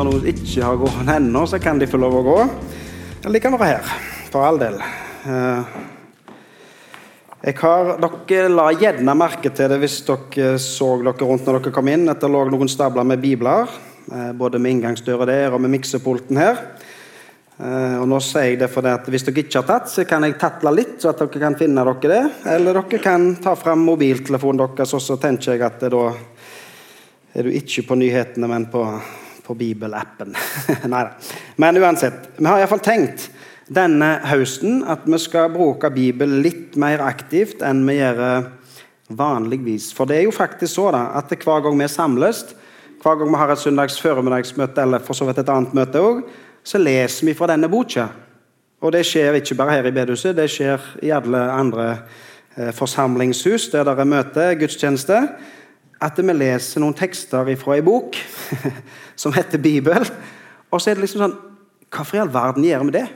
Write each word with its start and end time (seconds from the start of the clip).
Så 0.00 0.04
når 0.08 0.14
som 0.16 0.28
ikke 0.30 0.62
har 0.64 0.78
gått 0.80 1.08
ennå, 1.12 1.40
så 1.44 1.58
kan 1.60 1.76
de 1.76 1.84
få 1.84 1.98
lov 2.00 2.14
å 2.16 2.20
gå. 2.24 2.36
Eller 3.20 3.34
de 3.36 3.40
kan 3.44 3.52
være 3.52 3.66
her, 3.82 3.90
for 4.32 4.46
all 4.48 4.56
del. 4.56 4.78
Eh, 5.28 5.60
har, 7.60 7.90
Dere 8.00 8.46
la 8.48 8.70
gjerne 8.72 9.12
merke 9.12 9.52
til 9.52 9.68
det 9.68 9.76
hvis 9.82 9.98
dere 10.08 10.54
så 10.56 10.88
dere 11.02 11.28
rundt 11.28 11.44
når 11.44 11.60
dere 11.60 11.74
kom 11.76 11.92
inn. 11.92 12.08
At 12.08 12.24
det 12.24 12.32
lå 12.32 12.46
noen 12.48 12.72
stabler 12.72 13.04
med 13.12 13.20
bibler, 13.20 13.68
eh, 14.08 14.32
både 14.40 14.56
med 14.56 14.78
inngangsdøra 14.78 15.28
der 15.28 15.52
og 15.52 15.60
med 15.60 15.76
miksepulten 15.76 16.40
her. 16.46 16.64
Eh, 17.60 18.00
og 18.00 18.08
nå 18.08 18.24
sier 18.24 18.54
jeg 18.54 18.64
det 18.64 18.72
fordi 18.72 18.96
at 18.96 19.04
Hvis 19.04 19.28
dere 19.28 19.44
ikke 19.44 19.60
har 19.60 19.68
tatt, 19.68 19.92
så 19.92 20.08
kan 20.08 20.24
jeg 20.24 20.40
tatle 20.40 20.76
litt, 20.80 20.96
så 20.96 21.12
at 21.12 21.20
dere 21.26 21.44
kan 21.44 21.60
finne 21.60 21.84
dere 21.84 22.16
det. 22.16 22.24
Eller 22.56 22.72
dere 22.80 23.04
kan 23.04 23.34
ta 23.36 23.52
fram 23.52 23.84
mobiltelefonen 23.92 24.64
deres, 24.64 24.96
og 24.96 25.04
så 25.04 25.20
tenker 25.20 25.58
jeg 25.58 25.68
at 25.68 25.90
da 25.92 26.06
er 27.36 27.44
du 27.44 27.52
ikke 27.52 27.84
på 27.92 28.00
nyhetene, 28.00 28.48
men 28.48 28.64
på, 28.72 28.88
på 29.50 29.58
bibelappen. 29.58 30.36
Nei 30.92 31.04
da. 31.08 31.34
Men 31.58 31.82
uansett. 31.82 32.30
Vi 32.38 32.46
har 32.46 32.62
iallfall 32.62 32.82
tenkt 32.86 33.26
denne 33.70 34.12
høsten 34.30 34.84
at 34.86 35.02
vi 35.06 35.18
skal 35.18 35.50
bruke 35.54 35.90
Bibelen 35.94 36.38
litt 36.44 36.78
mer 36.78 37.02
aktivt 37.02 37.64
enn 37.66 37.82
vi 37.86 37.98
gjør 37.98 38.22
vanligvis. 39.18 39.90
For 39.94 40.06
det 40.06 40.20
er 40.20 40.26
jo 40.28 40.34
faktisk 40.34 40.76
så 40.76 40.88
da, 40.94 41.08
at 41.18 41.34
hver 41.34 41.64
gang 41.66 41.78
vi 41.78 41.90
samles, 41.90 42.44
hver 43.02 43.18
gang 43.18 43.30
vi 43.32 43.42
har 43.42 43.50
et 43.50 43.62
søndags 43.62 43.98
formiddagsmøte 44.02 44.86
eller 44.86 45.02
for 45.02 45.18
så 45.18 45.26
vidt 45.26 45.42
et 45.42 45.52
annet 45.52 45.74
møte 45.74 46.02
også, 46.02 46.40
så 46.62 46.78
leser 46.78 47.26
vi 47.30 47.34
fra 47.34 47.48
denne 47.50 47.70
boka. 47.72 48.10
Og 48.80 48.92
det 48.94 49.02
skjer 49.08 49.38
ikke 49.40 49.56
bare 49.58 49.78
her 49.78 49.88
i 49.88 49.94
bedehuset, 49.94 50.36
det 50.36 50.46
skjer 50.52 50.84
i 51.02 51.10
alle 51.12 51.40
andre 51.52 51.86
eh, 52.56 52.70
forsamlingshus 52.76 53.70
der 53.72 53.88
det 53.88 53.98
er 53.98 54.08
møte. 54.14 54.46
At 56.00 56.18
vi 56.18 56.32
leser 56.32 56.82
noen 56.82 56.96
tekster 56.96 57.48
fra 57.60 57.76
ei 57.76 57.84
bok 57.84 58.16
som 59.20 59.34
heter 59.36 59.60
Bibel. 59.60 60.06
Og 60.70 60.80
så 60.80 60.90
er 60.90 60.98
det 60.98 61.06
liksom 61.06 61.24
sånn 61.26 61.38
Hvorfor 61.90 62.14
i 62.14 62.20
all 62.22 62.28
verden 62.30 62.62
gjør 62.62 62.84
vi 62.86 62.92
det? 62.94 63.06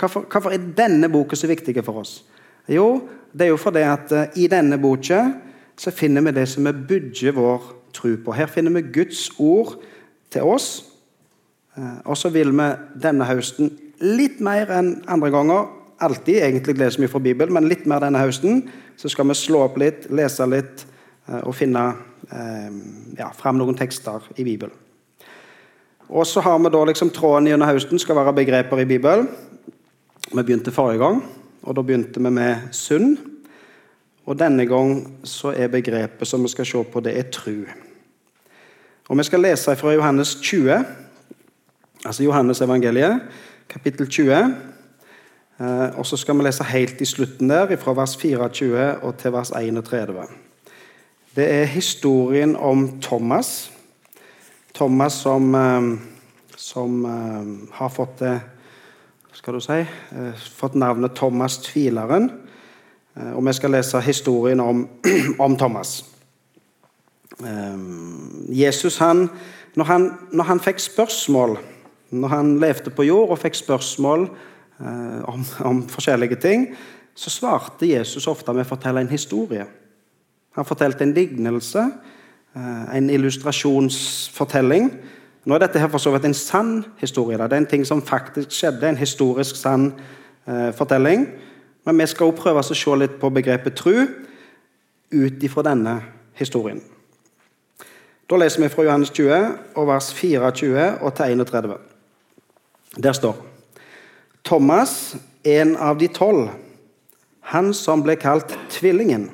Hvorfor, 0.00 0.22
hvorfor 0.32 0.54
er 0.54 0.62
denne 0.78 1.10
boka 1.12 1.36
så 1.36 1.50
viktig 1.50 1.74
for 1.84 2.00
oss? 2.00 2.22
Jo, 2.64 3.02
det 3.36 3.44
er 3.44 3.50
jo 3.50 3.58
fordi 3.60 3.82
at 3.84 4.14
uh, 4.16 4.22
i 4.40 4.46
denne 4.48 4.78
boka 4.80 5.18
så 5.76 5.92
finner 5.92 6.24
vi 6.24 6.32
det 6.38 6.46
som 6.48 6.64
vi 6.64 6.72
bygger 6.72 7.36
vår 7.36 7.66
tro 7.92 8.14
på. 8.16 8.32
Her 8.32 8.48
finner 8.48 8.72
vi 8.78 8.86
Guds 8.94 9.26
ord 9.36 9.74
til 10.32 10.48
oss 10.48 10.70
Eh, 11.76 11.98
og 12.04 12.18
så 12.20 12.28
vil 12.32 12.52
vi 12.52 12.68
denne 13.00 13.26
høsten 13.28 13.70
litt 14.02 14.42
mer 14.44 14.68
enn 14.74 14.98
andre 15.10 15.30
ganger 15.32 15.70
alltid 16.02 16.42
egentlig 16.42 16.76
leser 16.80 17.04
vi 17.04 17.08
fra 17.08 17.22
Bibelen, 17.22 17.54
men 17.54 17.68
litt 17.70 17.86
mer 17.88 18.02
denne 18.02 18.20
høsten 18.20 18.66
så 18.98 19.08
skal 19.08 19.30
vi 19.30 19.38
slå 19.38 19.62
opp 19.68 19.78
litt, 19.80 20.08
lese 20.12 20.48
litt 20.50 20.82
eh, 20.82 20.91
og 21.42 21.54
finne 21.54 21.82
eh, 22.32 22.70
ja, 23.18 23.28
fram 23.36 23.60
noen 23.60 23.78
tekster 23.78 24.24
i 24.36 24.44
Bibelen. 24.46 24.74
Og 26.12 26.26
så 26.28 26.42
har 26.44 26.58
vi 26.60 26.72
da 26.72 26.80
liksom 26.84 27.12
Tråden 27.14 27.48
gjennom 27.48 27.70
høsten 27.70 28.00
skal 28.00 28.18
være 28.18 28.34
begreper 28.36 28.82
i 28.82 28.88
Bibelen. 28.88 29.28
Vi 30.32 30.42
begynte 30.42 30.74
forrige 30.74 31.00
gang, 31.00 31.22
og 31.62 31.76
da 31.76 31.84
begynte 31.86 32.20
vi 32.20 32.32
med 32.32 32.68
synd. 32.76 33.16
Og 34.26 34.36
denne 34.38 34.66
gang 34.68 35.00
så 35.26 35.54
er 35.56 35.72
begrepet 35.72 36.28
som 36.28 36.42
vi 36.44 36.50
skal 36.52 36.68
se 36.68 36.82
på, 36.84 37.00
det 37.00 37.16
er 37.18 37.30
tru. 37.32 37.64
Og 39.08 39.18
Vi 39.18 39.24
skal 39.24 39.40
lese 39.40 39.76
fra 39.76 39.92
Johannes 39.92 40.34
20, 40.40 40.84
Altså 42.04 42.24
Johannes 42.24 42.60
evangeliet, 42.60 43.20
kapittel 43.68 44.08
20. 44.08 44.32
Eh, 45.60 45.98
og 45.98 46.06
så 46.06 46.16
skal 46.16 46.38
vi 46.38 46.42
lese 46.42 46.64
helt 46.66 47.00
i 47.00 47.06
slutten 47.06 47.50
der, 47.50 47.76
fra 47.76 47.94
vers 47.94 48.16
24 48.16 48.86
og 49.02 49.16
til 49.18 49.32
vers 49.32 49.50
31. 49.50 50.24
Det 51.34 51.46
er 51.48 51.64
historien 51.64 52.56
om 52.56 53.00
Thomas. 53.00 53.70
Thomas 54.74 55.12
som, 55.12 55.54
eh, 55.54 55.82
som 56.56 57.04
eh, 57.04 57.74
har 57.78 57.88
fått, 57.88 58.22
si, 59.60 59.80
fått 60.56 60.74
navnet 60.74 61.14
Thomas 61.16 61.58
tvileren. 61.58 62.30
Og 63.36 63.44
vi 63.44 63.52
skal 63.52 63.74
lese 63.74 64.00
historien 64.00 64.60
om, 64.60 64.86
om 65.38 65.56
Thomas. 65.56 66.04
Jesus, 68.48 68.96
han, 68.98 69.26
når, 69.74 69.84
han, 69.84 70.06
når 70.32 70.44
han 70.48 70.60
fikk 70.60 70.80
spørsmål 70.80 71.58
når 72.12 72.28
han 72.28 72.56
levde 72.60 72.92
på 72.92 73.06
jord 73.08 73.32
og 73.32 73.40
fikk 73.40 73.56
spørsmål 73.56 74.26
eh, 74.28 75.20
om, 75.28 75.44
om, 75.64 75.82
forskjellige 75.88 76.36
ting, 76.42 76.66
så 77.14 77.32
svarte 77.32 77.88
Jesus 77.88 78.28
ofte 78.28 78.52
med 78.52 78.66
å 78.66 78.72
fortelle 78.72 79.02
en 79.04 79.12
historie. 79.12 79.64
Han 80.52 80.64
fortalte 80.64 81.04
en 81.04 81.14
lignelse, 81.14 81.86
eh, 82.56 82.96
en 82.96 83.10
illustrasjonsfortelling. 83.10 84.90
Nå 85.44 85.54
er 85.54 85.58
dette 85.58 85.78
her 85.78 85.88
for 85.88 85.98
så 85.98 86.12
vidt 86.12 86.24
en 86.24 86.34
sann 86.34 86.84
historie. 87.00 87.38
Det 87.38 87.52
er 87.52 87.56
en 87.56 87.66
ting 87.66 87.86
som 87.86 88.02
faktisk 88.02 88.50
skjedde, 88.50 88.88
en 88.88 88.96
historisk 88.96 89.56
sann 89.56 89.92
eh, 90.46 90.72
fortelling. 90.72 91.26
Men 91.84 91.98
vi 91.98 92.06
skal 92.06 92.26
også 92.26 92.42
prøve 92.42 92.62
å 92.62 92.74
se 92.74 92.96
litt 92.96 93.18
på 93.20 93.30
begrepet 93.30 93.74
tru 93.74 94.06
ut 95.12 95.42
ifra 95.42 95.62
denne 95.62 96.00
historien. 96.38 96.80
Da 98.30 98.38
leser 98.38 98.62
vi 98.62 98.68
fra 98.72 98.84
Johannes 98.86 99.10
20, 99.10 99.58
og 99.76 99.88
vers 99.88 100.12
24 100.14 100.84
og 101.02 101.14
til 101.16 101.40
31. 101.40 101.74
Der 103.02 103.12
står 103.12 103.36
Thomas, 104.44 105.16
en 105.44 105.76
av 105.76 105.98
de 105.98 106.08
tolv, 106.08 106.48
han 107.40 107.74
som 107.74 108.02
ble 108.02 108.16
kalt 108.16 108.54
Tvillingen, 108.70 109.30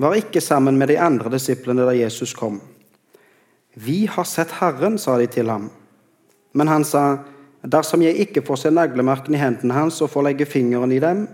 var 0.00 0.16
ikke 0.16 0.40
sammen 0.40 0.78
med 0.80 0.88
de 0.88 0.96
andre 1.00 1.28
disiplene 1.32 1.84
da 1.84 1.92
Jesus 1.92 2.32
kom. 2.34 2.60
Vi 3.74 4.06
har 4.08 4.24
sett 4.24 4.52
Herren, 4.60 4.96
sa 4.98 5.18
de 5.20 5.26
til 5.28 5.50
ham. 5.52 5.68
Men 6.56 6.68
han 6.68 6.84
sa, 6.88 7.18
dersom 7.62 8.02
jeg 8.02 8.16
ikke 8.24 8.42
får 8.46 8.62
se 8.62 8.72
naglemerkene 8.72 9.36
i 9.36 9.42
hendene 9.42 9.76
hans 9.76 10.00
og 10.00 10.10
får 10.10 10.30
legge 10.30 10.48
fingeren 10.48 10.92
i 10.92 11.02
dem 11.02 11.26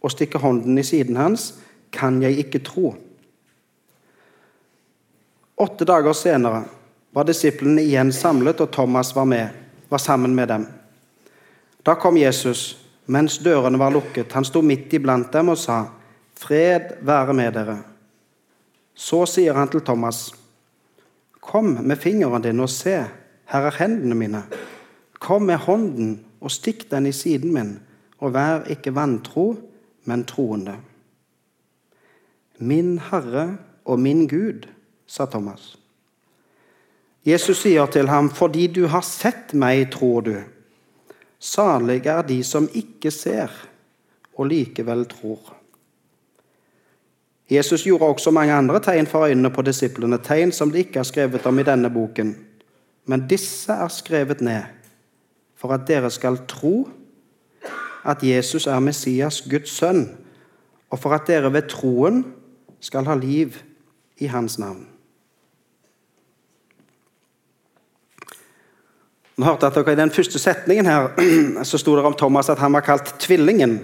og 0.00 0.14
stikke 0.14 0.40
hånden 0.40 0.78
i 0.78 0.84
siden 0.86 1.18
hans, 1.20 1.58
kan 1.92 2.22
jeg 2.22 2.38
ikke 2.40 2.62
tro. 2.64 2.94
Åtte 5.56 5.86
dager 5.88 6.16
senere 6.16 6.64
var 7.16 7.28
disiplene 7.28 7.84
igjen 7.84 8.12
samlet, 8.12 8.60
og 8.60 8.72
Thomas 8.72 9.14
var 9.16 9.28
med 9.28 9.62
var 9.88 10.00
sammen 10.02 10.34
med 10.34 10.48
dem. 10.48 10.66
Da 11.84 11.94
kom 11.94 12.16
Jesus 12.18 12.76
mens 13.06 13.38
dørene 13.38 13.78
var 13.78 13.92
lukket. 13.94 14.32
Han 14.34 14.44
sto 14.44 14.62
midt 14.62 14.92
iblant 14.96 15.32
dem 15.32 15.52
og 15.52 15.58
sa, 15.58 15.84
'Fred 16.34 16.96
være 17.02 17.32
med 17.32 17.52
dere.' 17.54 17.95
Så 18.96 19.26
sier 19.28 19.54
han 19.54 19.68
til 19.68 19.84
Thomas, 19.84 20.32
'Kom 21.40 21.64
med 21.64 21.96
fingeren 21.96 22.42
din 22.42 22.60
og 22.60 22.70
se, 22.70 23.04
her 23.46 23.60
er 23.68 23.76
hendene 23.78 24.14
mine.' 24.14 24.42
'Kom 25.20 25.42
med 25.42 25.56
hånden 25.56 26.24
og 26.40 26.50
stikk 26.50 26.90
den 26.90 27.06
i 27.06 27.12
siden 27.12 27.52
min, 27.52 27.80
og 28.18 28.34
vær 28.34 28.64
ikke 28.64 28.94
vantro, 28.94 29.56
men 30.04 30.24
troende.' 30.24 30.80
'Min 32.58 32.98
Herre 32.98 33.58
og 33.84 34.00
min 34.00 34.26
Gud', 34.26 34.66
sa 35.06 35.26
Thomas. 35.26 35.78
Jesus 37.26 37.56
sier 37.56 37.86
til 37.86 38.08
ham, 38.08 38.30
'Fordi 38.30 38.66
du 38.66 38.86
har 38.86 39.00
sett 39.02 39.54
meg, 39.54 39.92
tror 39.92 40.20
du.' 40.20 40.42
Salige 41.38 42.10
er 42.10 42.22
de 42.22 42.42
som 42.44 42.68
ikke 42.74 43.10
ser, 43.10 43.50
og 44.34 44.46
likevel 44.46 45.04
tror. 45.04 45.56
Jesus 47.50 47.84
gjorde 47.84 48.04
også 48.04 48.30
mange 48.30 48.52
andre 48.52 48.80
tegn 48.80 49.06
for 49.06 49.26
øynene 49.26 49.50
på 49.50 49.62
disiplene, 49.62 50.18
tegn 50.18 50.52
som 50.52 50.70
det 50.70 50.78
ikke 50.86 50.98
er 50.98 51.06
skrevet 51.06 51.46
om 51.46 51.58
i 51.58 51.66
denne 51.66 51.90
boken. 51.90 52.34
Men 53.06 53.28
disse 53.30 53.72
er 53.72 53.88
skrevet 53.88 54.40
ned 54.40 54.62
for 55.56 55.72
at 55.72 55.86
dere 55.88 56.10
skal 56.10 56.40
tro 56.48 56.88
at 58.06 58.22
Jesus 58.22 58.66
er 58.66 58.78
Messias, 58.80 59.40
Guds 59.50 59.70
sønn, 59.70 60.08
og 60.90 60.98
for 60.98 61.14
at 61.14 61.26
dere 61.26 61.52
ved 61.52 61.70
troen 61.70 62.24
skal 62.80 63.06
ha 63.06 63.14
liv 63.14 63.56
i 64.18 64.26
hans 64.30 64.58
navn. 64.58 64.86
Nå 69.36 69.44
hørte 69.44 69.68
at 69.68 69.74
dere 69.74 69.92
I 69.92 69.98
den 69.98 70.10
første 70.10 70.38
setningen 70.38 70.86
her, 70.86 71.08
så 71.68 71.78
sto 71.78 71.96
det 71.96 72.04
om 72.04 72.14
Thomas 72.16 72.48
at 72.48 72.58
han 72.58 72.72
var 72.72 72.86
kalt 72.86 73.14
Tvillingen. 73.20 73.80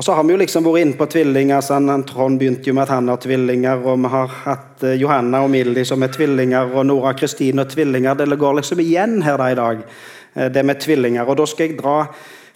Og 0.00 0.04
så 0.04 0.14
har 0.16 0.24
vi 0.24 0.32
jo 0.32 0.38
liksom 0.40 0.64
vært 0.64 0.80
inne 0.80 0.96
på 0.96 1.04
tvillinger. 1.12 1.60
sånn, 1.60 1.90
Trond 2.08 2.38
begynte 2.40 2.70
jo 2.70 2.72
med 2.72 2.86
at 2.86 2.92
han 2.94 3.08
har 3.12 3.18
tvillinger. 3.20 3.82
Og 3.84 3.98
vi 4.00 4.08
har 4.08 4.30
hatt 4.46 4.84
eh, 4.88 4.94
Johanna 4.96 5.42
og 5.44 5.50
Mildi 5.52 5.82
som 5.84 6.00
er 6.00 6.08
tvillinger, 6.14 6.70
og 6.72 6.86
Nora 6.88 7.10
Kristine 7.12 7.66
og 7.66 7.68
tvillinger. 7.68 8.16
Det 8.16 8.38
går 8.40 8.54
liksom 8.56 8.80
igjen 8.80 9.18
her 9.20 9.36
da 9.36 9.48
i 9.52 9.58
dag, 9.58 9.82
eh, 10.32 10.48
det 10.54 10.62
med 10.64 10.80
tvillinger. 10.80 11.28
Og 11.28 11.36
da 11.36 11.44
skal 11.44 11.66
jeg 11.66 11.76
dra 11.82 11.98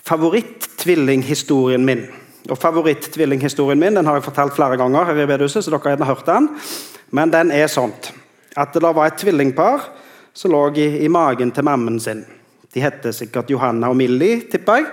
favoritt-tvillinghistorien 0.08 1.84
min. 1.84 2.00
Og 2.48 2.56
favoritt-tvillinghistorien 2.62 3.82
min 3.82 4.00
den 4.00 4.08
har 4.08 4.16
jeg 4.16 4.24
fortalt 4.30 4.56
flere 4.56 4.80
ganger, 4.80 5.04
her 5.04 5.20
i 5.26 5.28
bedehuset, 5.28 5.68
så 5.68 5.76
dere 5.76 5.98
har 6.00 6.14
hørt 6.14 6.24
den. 6.24 6.48
Men 7.12 7.36
den 7.36 7.52
er 7.52 7.68
sånn 7.68 7.92
at 8.56 8.72
det 8.72 8.86
da 8.86 8.94
var 8.96 9.12
et 9.12 9.20
tvillingpar 9.20 9.84
som 10.32 10.56
lå 10.56 10.64
i, 10.80 10.88
i, 11.04 11.12
magen 11.12 11.52
til 11.52 11.68
mammen 11.68 12.00
sin. 12.00 12.24
De 12.72 12.80
heter 12.88 13.12
sikkert 13.12 13.52
Johanna 13.52 13.92
og 13.92 14.00
Millie, 14.00 14.46
tipper 14.48 14.80
jeg. 14.80 14.90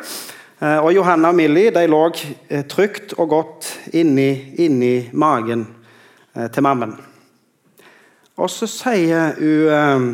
Eh, 0.61 0.77
og 0.77 0.93
Johanna 0.93 1.31
og 1.31 1.37
Millie 1.39 1.71
de 1.73 1.87
lå 1.89 2.01
eh, 2.13 2.65
trygt 2.69 3.15
og 3.17 3.31
godt 3.31 3.69
inni, 3.97 4.29
inni 4.61 5.09
magen 5.13 5.65
eh, 6.35 6.51
til 6.53 6.61
mammen. 6.61 6.93
Og 8.37 8.49
så 8.49 8.69
sier 8.69 9.33
hun 9.37 10.13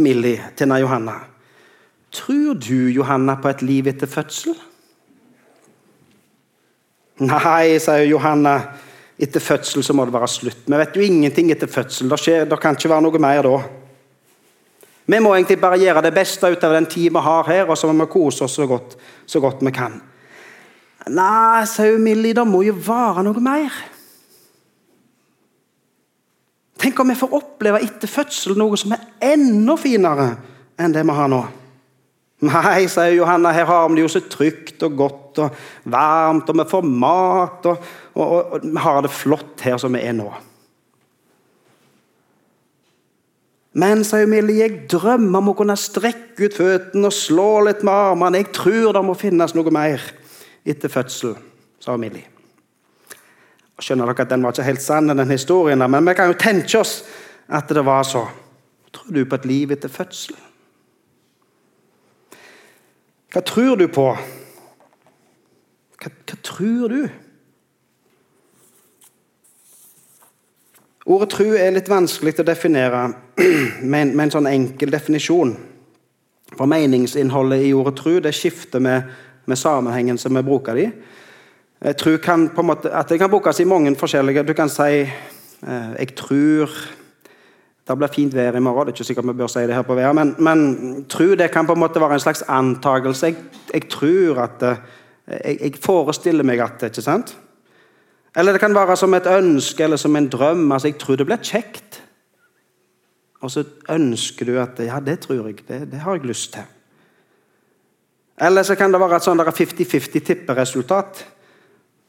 Millie 0.00 0.52
til 0.56 0.76
Johanna. 0.80 1.16
Tror 2.12 2.54
du, 2.54 2.88
Johanna, 2.92 3.34
på 3.40 3.48
et 3.48 3.62
liv 3.62 3.88
etter 3.90 4.06
fødsel? 4.06 4.54
Nei, 7.20 7.78
sier 7.80 8.06
Johanna. 8.08 8.54
Etter 9.20 9.40
fødsel 9.40 9.84
så 9.84 9.92
må 9.96 10.06
det 10.08 10.14
være 10.14 10.28
slutt. 10.32 10.62
Vi 10.64 10.78
vet 10.80 10.96
jo 10.96 11.04
ingenting 11.04 11.50
etter 11.52 11.68
fødsel. 11.68 12.08
Det, 12.08 12.20
skjer, 12.20 12.46
det 12.48 12.60
kan 12.60 12.76
ikke 12.76 12.92
være 12.92 13.04
noe 13.04 13.20
mer 13.20 13.44
da. 13.44 13.58
Vi 15.10 15.18
må 15.18 15.32
egentlig 15.34 15.58
bare 15.58 15.80
gjøre 15.80 16.04
det 16.06 16.14
beste 16.14 16.52
ut 16.52 16.64
av 16.66 16.74
den 16.76 16.86
tid 16.90 17.10
vi 17.10 17.22
har 17.24 17.48
her, 17.48 17.64
og 17.66 17.78
så 17.78 17.90
må 17.90 18.04
vi 18.04 18.12
kose 18.12 18.44
oss 18.46 18.54
så 18.60 18.66
godt, 18.70 18.94
så 19.26 19.40
godt 19.42 19.64
vi 19.66 19.72
kan. 19.74 19.96
Nei, 21.10 21.64
sier 21.66 21.98
Millie, 21.98 22.36
det 22.36 22.44
må 22.46 22.60
jo 22.62 22.76
være 22.76 23.24
noe 23.26 23.42
mer. 23.42 23.78
Tenk 26.80 27.00
om 27.02 27.10
vi 27.10 27.18
får 27.18 27.34
oppleve 27.36 27.80
etter 27.84 28.08
fødsel 28.08 28.54
noe 28.56 28.78
som 28.78 28.94
er 28.94 29.08
enda 29.32 29.74
finere 29.80 30.28
enn 30.80 30.94
det 30.94 31.02
vi 31.04 31.16
har 31.16 31.32
nå. 31.32 31.40
Nei, 32.46 32.86
sier 32.88 33.16
Johanna, 33.18 33.50
her 33.52 33.66
har 33.68 33.88
vi 33.90 33.98
det 33.98 34.06
jo 34.06 34.12
så 34.14 34.22
trygt 34.32 34.86
og 34.86 34.94
godt 34.96 35.42
og 35.44 35.58
varmt, 35.92 36.48
og 36.48 36.60
vi 36.62 36.68
får 36.70 36.86
mat, 36.86 37.66
og, 37.68 37.90
og, 38.14 38.22
og, 38.24 38.54
og 38.54 38.70
vi 38.70 38.86
har 38.86 39.02
det 39.04 39.12
flott 39.12 39.66
her 39.66 39.76
som 39.80 39.96
vi 39.96 40.04
er 40.06 40.16
nå. 40.16 40.30
Men, 43.72 44.02
sa 44.04 44.18
Millie, 44.26 44.64
jeg 44.64 44.88
drømmer 44.90 45.38
om 45.38 45.52
å 45.52 45.54
kunne 45.58 45.76
strekke 45.78 46.48
ut 46.48 46.56
føttene 46.58 47.06
og 47.06 47.14
slå 47.14 47.50
litt 47.68 47.84
med 47.86 47.94
armene. 47.94 48.40
Jeg 48.42 48.50
tror 48.56 48.96
det 48.96 49.04
må 49.06 49.14
finnes 49.18 49.54
noe 49.54 49.70
mer 49.74 50.02
etter 50.66 50.90
fødsel, 50.90 51.36
sa 51.78 51.94
Millie. 52.00 52.26
Skjønner 53.80 54.10
dere 54.10 54.26
at 54.26 54.32
Den 54.34 54.42
var 54.44 54.52
ikke 54.52 54.66
helt 54.66 54.82
sann, 54.82 55.08
den 55.08 55.30
historien, 55.30 55.86
men 55.90 56.08
vi 56.08 56.16
kan 56.18 56.32
jo 56.32 56.38
tenke 56.38 56.82
oss 56.82 57.00
at 57.48 57.70
det 57.70 57.84
var 57.86 58.02
så. 58.04 58.26
Tror 58.90 59.14
du 59.14 59.22
på 59.24 59.38
et 59.38 59.46
liv 59.46 59.70
etter 59.72 59.88
fødsel? 59.88 60.36
Hva 63.30 63.40
tror 63.46 63.78
du 63.78 63.86
på? 63.86 64.10
Hva, 66.00 66.10
hva 66.10 66.38
tror 66.42 66.90
du? 66.90 67.04
Ordet 71.10 71.32
tru 71.32 71.48
er 71.58 71.72
litt 71.74 71.88
vanskelig 71.90 72.36
å 72.38 72.46
definere 72.46 73.08
med 73.92 74.12
med 74.14 74.24
en 74.28 74.34
sånn 74.36 74.50
enkel 74.50 74.92
definisjon. 74.92 75.56
For 76.54 76.70
meningsinnholdet 76.70 77.64
i 77.66 77.72
ordet 77.74 77.96
tru 77.98 78.20
det 78.22 78.34
skifter 78.36 78.82
med, 78.82 79.10
med 79.46 79.58
sammenhengen 79.58 80.18
som 80.18 80.36
vi 80.38 80.44
bruker 80.46 80.78
det 80.78 80.86
i. 80.86 80.92
Jeg 81.80 82.20
kan 82.20 82.50
på 82.52 82.60
en 82.60 82.68
måte, 82.68 82.92
at 82.92 83.08
Det 83.08 83.18
kan 83.18 83.30
brukes 83.30 83.60
i 83.60 83.64
mange 83.64 83.94
forskjellige 83.96 84.42
Du 84.44 84.52
kan 84.54 84.68
si 84.68 85.00
eh, 85.00 85.92
'jeg 85.98 86.14
tror' 86.14 86.96
det 87.88 87.98
blir 87.98 88.12
fint 88.14 88.34
vær 88.34 88.56
i 88.56 88.60
morgen. 88.60 88.86
Det 88.86 88.92
er 88.92 88.98
ikke 88.98 89.04
sikkert 89.04 89.26
vi 89.26 89.32
bør 89.32 89.48
si 89.50 89.66
det 89.66 89.74
her 89.74 89.82
på 89.82 89.94
været, 89.94 90.14
men, 90.14 90.34
men 90.38 91.04
tro 91.08 91.34
det 91.34 91.50
kan 91.50 91.66
på 91.66 91.72
en 91.72 91.80
måte 91.80 92.00
være 92.00 92.12
en 92.12 92.20
slags 92.20 92.42
antakelse. 92.48 93.26
Jeg, 93.26 93.36
jeg 93.74 93.88
tror 93.88 94.38
at 94.44 94.62
eh, 94.62 94.76
jeg, 95.44 95.58
jeg, 95.60 95.74
forestiller 95.82 96.44
meg 96.44 96.60
at 96.60 96.82
ikke 96.82 97.02
sant? 97.02 97.36
Eller 98.36 98.52
det 98.52 98.60
kan 98.60 98.74
være 98.74 98.96
som 98.96 99.14
et 99.14 99.26
ønske 99.26 99.84
eller 99.84 99.96
som 99.96 100.16
en 100.16 100.28
drøm. 100.28 100.72
altså 100.72 100.88
Jeg 100.88 100.98
tror 100.98 101.16
det 101.16 101.26
blir 101.26 101.42
kjekt. 101.42 102.02
Og 103.40 103.50
så 103.50 103.64
ønsker 103.88 104.46
du 104.46 104.58
at 104.60 104.78
Ja, 104.78 105.00
det 105.00 105.20
tror 105.20 105.46
jeg. 105.46 105.64
Det, 105.68 105.90
det 105.92 106.00
har 106.00 106.14
jeg 106.14 106.26
lyst 106.26 106.52
til. 106.52 106.62
Eller 108.40 108.62
så 108.62 108.74
kan 108.74 108.92
det 108.92 109.00
være 109.00 109.16
et 109.16 109.26
sånn 109.26 109.40
50-50 109.40 110.24
tipperesultat. 110.24 111.24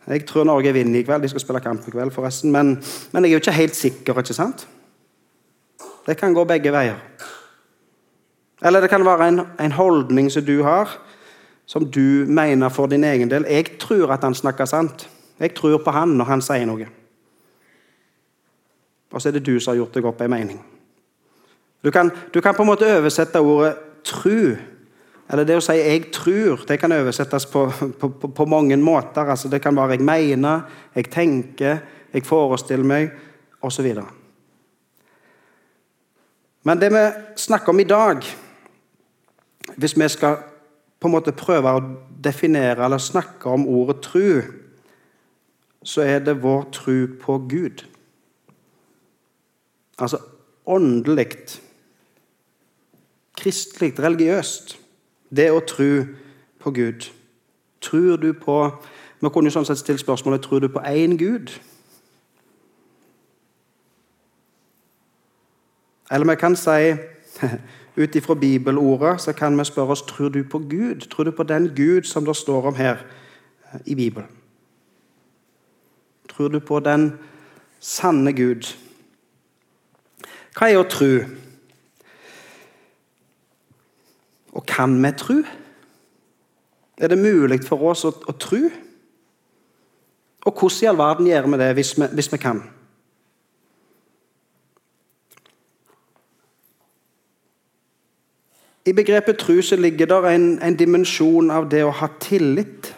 Jeg 0.07 0.25
tror 0.25 0.45
Norge 0.47 0.73
vinner 0.73 0.99
i 0.99 1.03
kveld. 1.03 1.23
De 1.23 1.29
skal 1.29 1.43
spille 1.43 1.59
kamp 1.59 1.87
i 1.87 1.91
kveld, 1.91 2.11
forresten. 2.11 2.51
Men, 2.51 2.77
men 3.11 3.25
jeg 3.25 3.31
er 3.31 3.33
jo 3.33 3.41
ikke 3.43 3.57
helt 3.57 3.75
sikker. 3.75 4.19
ikke 4.19 4.33
sant? 4.33 4.67
Det 6.07 6.17
kan 6.17 6.33
gå 6.33 6.45
begge 6.45 6.71
veier. 6.71 6.97
Eller 8.61 8.81
det 8.81 8.89
kan 8.89 9.05
være 9.05 9.27
en, 9.27 9.41
en 9.59 9.71
holdning 9.71 10.31
som 10.31 10.45
du 10.45 10.61
har, 10.63 10.89
som 11.65 11.85
du 11.91 12.25
mener 12.27 12.69
for 12.69 12.87
din 12.87 13.03
egen 13.03 13.29
del. 13.29 13.45
Jeg 13.49 13.77
tror 13.79 14.13
at 14.13 14.23
han 14.23 14.35
snakker 14.35 14.65
sant. 14.65 15.09
Jeg 15.41 15.55
tror 15.57 15.81
på 15.81 15.91
han 15.91 16.13
når 16.17 16.29
han 16.29 16.43
sier 16.45 16.67
noe. 16.69 16.87
Og 19.11 19.21
så 19.21 19.29
er 19.29 19.35
det 19.35 19.45
du 19.45 19.57
som 19.59 19.73
har 19.73 19.81
gjort 19.81 19.97
deg 19.97 20.05
opp 20.07 20.21
en 20.21 20.31
mening. 20.31 20.59
Du 21.81 21.89
kan, 21.91 22.11
du 22.33 22.41
kan, 22.41 22.53
på 22.55 22.61
en 22.61 22.69
måte 22.69 22.89
oversette 22.97 23.41
ordet 23.41 23.75
'tru', 24.03 24.57
eller 25.31 25.43
det 25.43 25.57
å 25.57 25.61
si 25.61 25.73
'jeg 25.73 26.11
tror', 26.13 26.65
det 26.67 26.79
kan 26.79 26.91
oversettes 26.91 27.45
på, 27.45 27.71
på, 27.99 28.09
på, 28.09 28.27
på 28.27 28.45
mange 28.45 28.77
måter. 28.77 29.21
Altså, 29.21 29.49
det 29.49 29.61
kan 29.61 29.75
være 29.75 29.89
'jeg 29.89 30.01
mener', 30.01 30.61
'jeg 30.95 31.09
tenker', 31.09 31.79
'jeg 32.13 32.25
forestiller 32.25 32.85
meg', 32.85 33.11
osv. 33.61 33.95
Men 36.63 36.81
det 36.81 36.91
vi 36.91 37.11
snakker 37.35 37.69
om 37.69 37.79
i 37.79 37.83
dag, 37.83 38.17
hvis 39.77 39.99
vi 39.99 40.07
skal 40.07 40.37
på 40.99 41.07
en 41.07 41.11
måte 41.11 41.31
prøve 41.31 41.69
å 41.69 41.83
definere 42.23 42.85
eller 42.85 42.97
snakke 42.97 43.49
om 43.49 43.67
ordet 43.67 44.05
'tru', 44.05 44.60
så 45.83 46.01
er 46.01 46.19
det 46.19 46.43
vår 46.43 46.67
tro 46.71 47.07
på 47.21 47.37
Gud. 47.49 47.85
Altså 49.99 50.17
åndelig, 50.65 51.27
kristelig, 53.37 53.99
religiøst. 53.99 54.77
Det 55.35 55.49
å 55.51 55.61
tro 55.65 55.91
på 56.61 56.71
Gud. 56.71 57.09
Tror 57.81 58.17
du 58.17 58.33
på 58.33 58.57
Vi 59.21 59.29
kunne 59.29 59.51
jo 59.51 59.53
sånn 59.53 59.67
sett 59.69 59.77
stilt 59.77 60.01
spørsmålet 60.01 60.41
tror 60.41 60.63
du 60.63 60.67
på 60.73 60.81
én 60.81 61.13
Gud. 61.13 61.51
Eller 66.09 66.25
vi 66.25 66.35
kan 66.41 66.57
si 66.57 66.95
ut 68.01 68.15
ifra 68.17 68.35
bibelordet 68.35 69.21
så 69.21 69.33
kan 69.37 69.57
vi 69.57 69.65
spørre 69.69 69.93
oss 69.93 70.01
tror 70.09 70.33
du 70.33 70.41
på 70.41 70.63
Gud. 70.65 71.05
Tror 71.13 71.29
du 71.29 71.31
på 71.37 71.45
den 71.45 71.69
Gud 71.77 72.09
som 72.09 72.25
det 72.25 72.35
står 72.35 72.71
om 72.73 72.75
her 72.81 73.05
i 73.85 73.95
Bibelen? 73.95 74.40
Tror 76.41 76.49
du 76.49 76.59
på 76.59 76.79
den 76.79 77.19
sanne 77.79 78.31
Gud? 78.33 78.65
Hva 80.57 80.71
er 80.71 80.79
å 80.79 80.87
tro? 80.89 81.09
Og 84.57 84.63
kan 84.65 84.95
vi 85.03 85.11
tro? 85.21 85.35
Er 86.97 87.11
det 87.13 87.19
mulig 87.21 87.59
for 87.67 87.91
oss 87.91 88.01
å, 88.09 88.11
å 88.25 88.33
tro? 88.41 88.61
Og 90.41 90.63
hvordan 90.63 90.79
i 90.81 90.89
all 90.89 90.97
verden 90.97 91.29
gjør 91.29 91.49
vi 91.51 91.59
det 91.61 91.67
hvis 91.77 91.93
vi, 91.99 92.07
hvis 92.17 92.31
vi 92.33 92.39
kan? 92.41 92.63
I 98.89 98.97
begrepet 98.97 99.37
tro 99.45 99.59
så 99.61 99.77
ligger 99.77 100.09
det 100.09 100.33
en, 100.33 100.49
en 100.57 100.81
dimensjon 100.81 101.53
av 101.53 101.69
det 101.69 101.85
å 101.85 101.93
ha 102.01 102.09
tillit. 102.17 102.95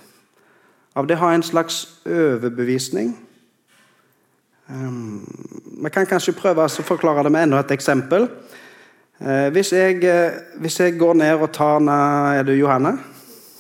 Av 0.96 1.08
det 1.10 1.18
å 1.18 1.24
ha 1.26 1.34
en 1.34 1.44
slags 1.44 1.88
overbevisning. 2.06 3.16
Um, 4.74 5.26
vi 5.84 5.90
kan 5.94 6.08
kanskje 6.10 6.34
prøve 6.34 6.64
å 6.66 6.84
forklare 6.86 7.22
det 7.28 7.32
med 7.34 7.46
enda 7.46 7.60
et 7.62 7.74
eksempel. 7.76 8.26
Uh, 9.22 9.50
hvis, 9.54 9.70
jeg, 9.76 10.00
uh, 10.02 10.40
hvis, 10.64 10.80
jeg, 10.82 10.96
går 10.98 11.20
ned 11.20 11.42
og 11.46 11.52
tar 11.54 11.84
na, 11.84 11.98
Er 12.40 12.48
du 12.48 12.56
Johanne? 12.58 12.96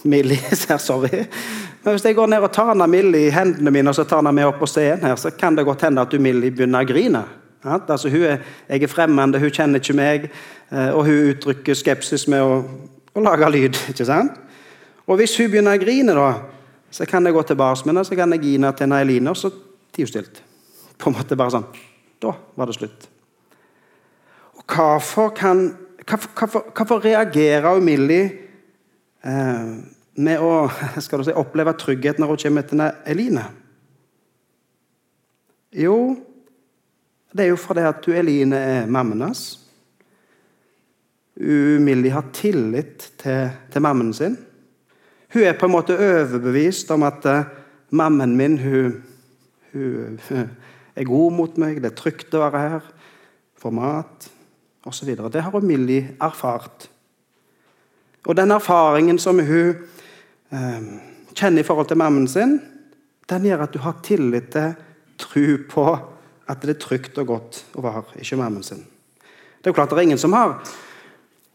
Millie, 0.03 0.39
sorry. 0.79 1.25
Men 1.83 1.93
hvis 1.93 2.05
jeg 2.05 2.15
går 2.17 2.31
ned 2.31 2.41
og 2.41 2.51
tar 2.51 2.73
na 2.75 2.87
Millie 2.89 3.27
i 3.27 3.33
hendene 3.33 3.71
mine 3.71 3.91
og 3.91 3.95
så 3.95 4.07
tar 4.09 4.23
henne 4.23 4.33
med 4.33 4.47
opp 4.49 4.57
på 4.63 4.67
scenen, 4.67 5.05
her, 5.05 5.15
så 5.15 5.29
kan 5.37 5.55
det 5.55 5.67
godt 5.67 5.85
hende 5.85 6.01
at 6.01 6.15
Millie 6.19 6.51
begynner 6.51 6.81
å 6.81 6.89
grine. 6.89 7.21
Ja? 7.63 7.77
Altså, 7.77 8.09
er, 8.09 8.41
jeg 8.69 8.83
er 8.83 8.91
fremmed, 8.91 9.37
hun 9.37 9.53
kjenner 9.53 9.83
ikke 9.83 9.97
meg, 9.99 10.25
uh, 10.71 10.95
og 10.95 11.05
hun 11.11 11.29
uttrykker 11.35 11.77
skepsis 11.77 12.25
med 12.31 12.41
å, 12.41 12.63
å 13.13 13.23
lage 13.23 13.51
lyd. 13.53 13.77
ikke 13.93 14.07
sant? 14.09 14.39
Og 15.05 15.21
hvis 15.21 15.37
hun 15.37 15.51
begynner 15.51 15.77
å 15.77 15.83
grine, 15.83 16.17
da, 16.17 16.31
så 16.89 17.05
kan 17.05 17.25
jeg 17.25 17.37
gå 17.37 17.45
tilbake 17.51 17.85
med 17.85 17.93
henne 17.93 18.07
så 18.07 18.17
kan 18.17 18.33
jeg 18.33 18.43
gi 18.47 18.55
henne 18.57 18.73
til 18.79 18.97
Eline, 18.97 19.29
og 19.29 19.37
så 19.37 19.53
tier 19.93 20.09
på 20.97 21.09
en 21.09 21.17
måte 21.17 21.37
bare 21.39 21.55
sånn 21.55 21.65
Da 22.23 22.33
var 22.55 22.69
det 22.69 22.77
slutt. 22.77 23.07
Og 24.59 24.65
hvorfor 24.67 25.33
kan 25.37 25.71
Hvorfor, 26.03 26.65
hvorfor 26.75 26.99
reagerer 26.99 27.79
Millie 27.79 28.25
eh, 29.23 29.67
med 30.19 30.41
å 30.43 30.67
skal 31.03 31.21
du 31.21 31.29
si, 31.29 31.35
oppleve 31.39 31.71
trygghet 31.79 32.19
når 32.19 32.33
hun 32.33 32.41
kommer 32.41 32.65
til 32.67 32.83
Eline? 33.07 33.45
Jo, 35.71 35.95
det 37.31 37.45
er 37.45 37.53
jo 37.53 37.61
fordi 37.61 37.85
at 37.87 38.03
du 38.03 38.11
Eline 38.11 38.59
er 38.59 38.91
mammen 38.91 39.23
hans. 39.23 39.45
Millie 41.35 42.11
har 42.13 42.27
tillit 42.35 43.13
til, 43.17 43.47
til 43.71 43.81
mammen 43.81 44.11
sin. 44.13 44.35
Hun 45.33 45.47
er 45.47 45.57
på 45.57 45.65
en 45.65 45.73
måte 45.73 45.97
overbevist 45.97 46.91
om 46.93 47.07
at 47.07 47.25
uh, 47.25 47.47
mammen 47.89 48.35
min 48.37 48.59
hun, 48.61 48.99
hun, 49.73 50.19
er 50.95 51.09
god 51.09 51.33
mot 51.33 51.57
meg, 51.61 51.81
det 51.81 51.91
er 51.91 51.97
trygt 51.97 52.35
å 52.35 52.43
være 52.45 52.63
her, 52.63 52.89
får 53.59 53.75
mat 53.75 54.29
osv. 54.85 55.13
Det 55.31 55.41
har 55.45 55.65
Millie 55.65 56.15
erfart. 56.21 56.89
Og 58.27 58.37
den 58.37 58.51
erfaringen 58.55 59.19
som 59.19 59.39
hun 59.39 59.75
eh, 60.51 60.87
kjenner 61.35 61.63
i 61.63 61.67
forhold 61.67 61.89
til 61.91 61.99
mammen 61.99 62.27
sin, 62.27 62.57
den 63.29 63.45
gjør 63.47 63.65
at 63.65 63.75
du 63.75 63.81
har 63.83 63.99
tillit 64.03 64.51
til, 64.53 64.73
tro 65.19 65.45
på 65.69 65.85
at 66.49 66.63
det 66.63 66.75
er 66.75 66.81
trygt 66.81 67.19
og 67.21 67.29
godt 67.29 67.61
å 67.77 67.83
være 67.83 68.19
ikke 68.21 68.39
mammen 68.39 68.65
sin. 68.65 68.81
Det 68.83 69.69
er 69.69 69.71
jo 69.71 69.77
klart 69.77 69.93
det 69.93 70.01
er 70.01 70.09
ingen 70.09 70.19
som 70.19 70.33
har 70.35 70.57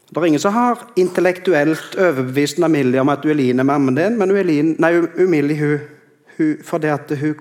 Det 0.09 0.17
er 0.17 0.25
ingen 0.25 0.41
som 0.41 0.55
har 0.55 0.87
intellektuelt 0.97 1.97
overbevist 1.99 2.63
Amelia 2.65 3.03
om 3.03 3.11
at 3.13 3.25
hun 3.29 3.41
er 3.41 3.63
mammaen 3.63 3.95
din, 3.95 4.15
men 4.17 4.31
Ueline, 4.33 4.75
nei, 4.81 4.95
Umili 5.21 5.59
hun, 5.59 5.83
hun, 6.39 6.55
fordi 6.65 6.87
at 6.89 7.13
hun, 7.21 7.35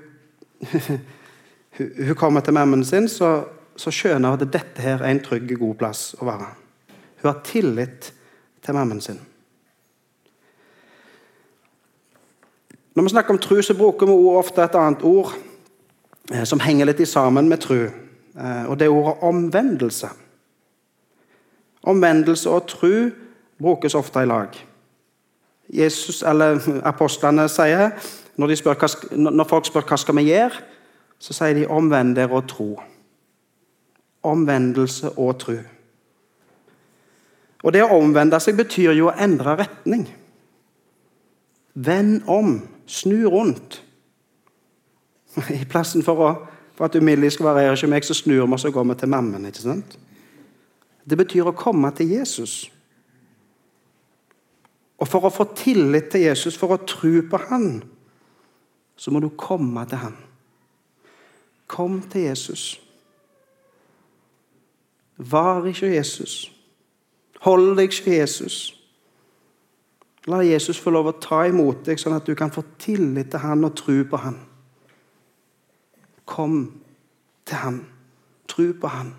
hun, 1.78 1.92
hun 2.08 2.16
kommer 2.16 2.42
til 2.42 2.54
mammaen 2.54 2.86
sin, 2.86 3.08
så, 3.10 3.32
så 3.76 3.94
skjønner 3.94 4.34
hun 4.34 4.42
at 4.42 4.54
dette 4.54 4.84
her 4.84 5.02
er 5.02 5.12
en 5.12 5.24
trygg, 5.24 5.54
god 5.60 5.76
plass 5.80 6.12
å 6.20 6.28
være. 6.28 6.52
Hun 7.22 7.30
har 7.30 7.42
tillit 7.46 8.12
til 8.66 8.78
mammaen 8.78 9.02
sin. 9.02 9.20
Når 12.98 13.04
vi 13.04 13.10
snakker 13.14 13.36
om 13.36 13.40
tro, 13.42 13.62
så 13.62 13.76
bruker 13.78 14.10
vi 14.10 14.14
ofte 14.34 14.64
et 14.64 14.76
annet 14.76 15.04
ord 15.06 15.36
eh, 16.34 16.44
som 16.50 16.62
henger 16.64 16.90
litt 16.90 17.04
sammen 17.06 17.50
med 17.50 17.62
tro, 17.62 17.84
eh, 17.86 18.64
og 18.66 18.80
det 18.80 18.88
er 18.88 18.96
ordet 18.96 19.22
omvendelse. 19.22 20.10
Omvendelse 21.88 22.50
og 22.50 22.66
tro 22.68 22.94
brukes 23.62 23.96
ofte 23.96 24.24
i 24.26 24.30
lag. 24.30 24.58
Jesus, 25.74 26.24
eller 26.24 26.58
Apostlene 26.88 27.46
sier, 27.52 27.92
når, 28.38 28.56
spør, 28.56 28.90
når 29.18 29.48
folk 29.50 29.70
spør 29.70 29.86
hva 29.86 30.00
skal 30.02 30.18
vi 30.18 30.30
gjøre, 30.32 30.64
så 31.20 31.34
sier 31.34 31.54
de 31.54 31.68
'omvend 31.68 32.16
dere 32.16 32.32
og 32.32 32.52
tro'. 32.52 32.84
Omvendelse 34.24 35.10
og 35.18 35.40
tro. 35.40 35.58
Og 37.64 37.74
Det 37.74 37.84
å 37.84 37.98
omvende 37.98 38.40
seg 38.40 38.58
betyr 38.58 38.92
jo 38.92 39.10
å 39.10 39.18
endre 39.20 39.58
retning. 39.58 40.08
Vend 41.74 42.22
om, 42.28 42.62
snu 42.86 43.26
rundt. 43.26 43.84
I 45.62 45.66
plassen 45.70 46.04
for, 46.04 46.22
å, 46.22 46.30
for 46.78 46.86
at 46.86 46.96
umiddellig 46.96 47.32
skal 47.32 47.46
være 47.46 47.66
her, 47.66 47.76
ikke 47.76 47.90
meg, 47.92 48.06
så 48.06 48.14
snur 48.14 48.46
vi 48.46 48.54
oss 48.54 48.66
og 48.66 48.74
går 48.74 48.88
vi 48.92 48.96
til 48.96 49.10
mammen. 49.10 49.46
ikke 49.46 49.66
sant? 49.66 49.98
Det 51.10 51.18
betyr 51.18 51.50
å 51.50 51.56
komme 51.58 51.92
til 51.96 52.10
Jesus. 52.18 52.72
Og 54.98 55.08
for 55.08 55.28
å 55.28 55.34
få 55.34 55.46
tillit 55.58 56.10
til 56.12 56.26
Jesus, 56.26 56.58
for 56.58 56.74
å 56.74 56.82
tro 56.90 57.22
på 57.30 57.42
han, 57.50 57.68
så 58.98 59.14
må 59.14 59.22
du 59.22 59.30
komme 59.38 59.86
til 59.90 60.02
han. 60.02 60.16
Kom 61.68 62.02
til 62.10 62.22
Jesus. 62.22 62.82
Var 65.18 65.66
ikke 65.66 65.94
Jesus. 65.96 66.52
Hold 67.46 67.76
deg 67.78 67.92
ikke 67.92 68.18
Jesus. 68.18 68.74
La 70.28 70.42
Jesus 70.44 70.80
få 70.80 70.92
lov 70.92 71.08
å 71.08 71.20
ta 71.24 71.46
imot 71.48 71.86
deg, 71.88 72.00
sånn 72.00 72.18
at 72.18 72.28
du 72.28 72.36
kan 72.36 72.52
få 72.52 72.64
tillit 72.82 73.32
til 73.32 73.44
han 73.44 73.64
og 73.64 73.76
tro 73.80 74.02
på 74.10 74.20
han. 74.20 74.36
Kom 76.28 76.58
til 77.48 77.62
han. 77.62 77.80
Tro 78.48 78.72
på 78.82 78.92
han. 78.92 79.14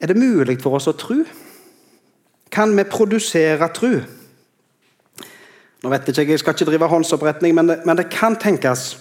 Er 0.00 0.06
det 0.06 0.16
mulig 0.16 0.56
for 0.62 0.78
oss 0.78 0.88
å 0.88 0.96
tro? 0.96 1.20
Kan 2.54 2.72
vi 2.78 2.86
produsere 2.88 3.68
tro? 3.74 3.92
Nå 5.82 5.90
vet 5.92 6.08
Jeg 6.08 6.16
ikke, 6.18 6.32
jeg 6.32 6.38
skal 6.42 6.54
ikke 6.56 6.70
drive 6.72 6.88
håndsoppretning, 6.90 7.54
men 7.54 7.68
det, 7.68 7.76
men 7.86 7.96
det 7.96 8.08
kan 8.10 8.36
tenkes 8.36 8.96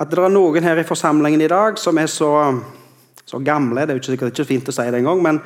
at 0.00 0.10
det 0.10 0.20
er 0.20 0.32
noen 0.32 0.64
her 0.64 0.78
i 0.80 0.84
forsamlingen 0.84 1.40
i 1.40 1.48
dag 1.48 1.76
som 1.80 1.98
er 1.98 2.08
så, 2.08 2.30
så 3.24 3.40
gamle 3.44 3.84
Det 3.84 3.90
er 3.90 3.98
jo 3.98 4.00
ikke, 4.00 4.12
sikkert 4.12 4.32
ikke 4.32 4.48
fint 4.48 4.68
å 4.68 4.74
si 4.76 4.86
det 4.92 5.00
engang, 5.00 5.20
men, 5.22 5.40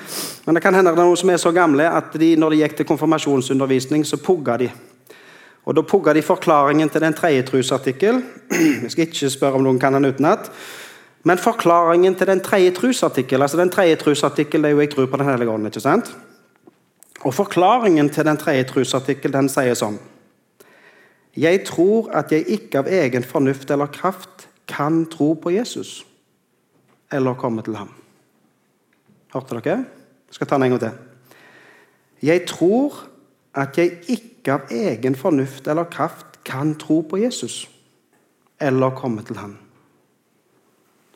men 0.46 0.54
det 0.54 0.62
kan 0.62 0.74
hende 0.74 0.92
det 0.94 1.02
er 1.02 1.10
noen 1.10 1.18
som 1.18 1.30
er 1.30 1.42
så 1.42 1.52
gamle 1.54 1.86
at 1.86 2.14
de, 2.18 2.36
når 2.38 2.54
de 2.54 2.60
gikk 2.62 2.76
til 2.78 2.88
konfirmasjonsundervisning, 2.90 4.06
så 4.06 4.18
pugga 4.22 4.56
de. 4.62 4.70
Og 5.66 5.74
Da 5.76 5.82
pugga 5.82 6.14
de 6.14 6.22
forklaringen 6.22 6.88
til 6.90 7.02
den 7.02 7.14
tredje 7.14 7.42
trosartikkel. 7.50 8.22
Jeg 8.82 8.90
skal 8.94 9.06
ikke 9.06 9.30
spørre 9.30 9.58
om 9.58 9.66
noen 9.66 9.78
kan 9.78 9.94
den 9.94 10.06
utenat. 10.06 10.48
Men 11.26 11.38
forklaringen 11.38 12.14
til 12.14 12.30
den 12.30 12.40
tredje 12.40 12.70
trosartikkel 12.78 13.42
altså 13.42 13.58
den 13.58 13.70
tredje 13.70 13.96
det 13.96 14.54
er 14.54 14.70
jo 14.70 14.80
'jeg 14.80 14.90
tror 14.90 15.06
på 15.06 15.16
Den 15.16 15.26
hellige 15.26 15.50
ånd'. 15.50 15.66
ikke 15.66 15.80
sant? 15.80 16.16
Og 17.24 17.34
Forklaringen 17.34 18.08
til 18.08 18.24
den 18.24 18.36
tredje 18.36 18.64
trosartikkel 18.64 19.32
den 19.32 19.48
sier 19.48 19.74
sånn 19.74 19.98
Jeg 21.36 21.64
tror 21.64 22.10
at 22.10 22.32
jeg 22.32 22.44
ikke 22.48 22.78
av 22.78 22.88
egen 22.90 23.24
fornuft 23.24 23.70
eller 23.70 23.86
kraft 23.86 24.48
kan 24.68 25.06
tro 25.10 25.32
på 25.34 25.50
Jesus 25.50 26.06
eller 27.12 27.34
komme 27.34 27.62
til 27.62 27.76
ham. 27.76 27.90
Hørte 29.34 29.60
dere? 29.60 29.76
Jeg 30.30 30.34
skal 30.34 30.46
ta 30.46 30.54
den 30.54 30.62
en 30.62 30.70
gang 30.70 30.80
til. 30.80 30.90
Jeg 32.22 32.46
tror 32.46 33.06
at 33.54 33.78
jeg 33.78 33.98
ikke 34.08 34.52
av 34.52 34.60
egen 34.70 35.16
fornuft 35.16 35.68
eller 35.68 35.84
kraft 35.84 36.44
kan 36.44 36.74
tro 36.78 37.00
på 37.00 37.16
Jesus 37.16 37.70
eller 38.60 38.90
komme 38.90 39.22
til 39.22 39.36
ham. 39.36 39.56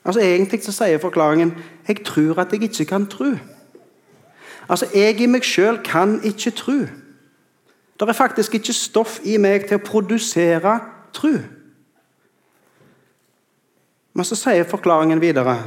Altså 0.05 0.21
Egentlig 0.21 0.65
så 0.65 0.73
sier 0.73 0.99
forklaringen 0.99 1.55
jeg 1.89 2.05
tror 2.05 2.39
at 2.39 2.53
jeg 2.53 2.63
ikke 2.63 2.85
kan 2.85 3.07
tro. 3.07 3.35
Altså, 4.69 4.87
Jeg 4.95 5.21
i 5.21 5.27
meg 5.27 5.45
sjøl 5.45 5.79
kan 5.85 6.21
ikke 6.25 6.51
tro. 6.51 6.87
Det 8.01 8.09
er 8.09 8.13
faktisk 8.13 8.55
ikke 8.55 8.75
stoff 8.75 9.21
i 9.23 9.37
meg 9.39 9.69
til 9.69 9.79
å 9.79 9.85
produsere 9.85 10.79
tro. 11.15 11.35
Men 14.15 14.27
så 14.27 14.39
sier 14.39 14.67
forklaringen 14.67 15.23
videre 15.23 15.59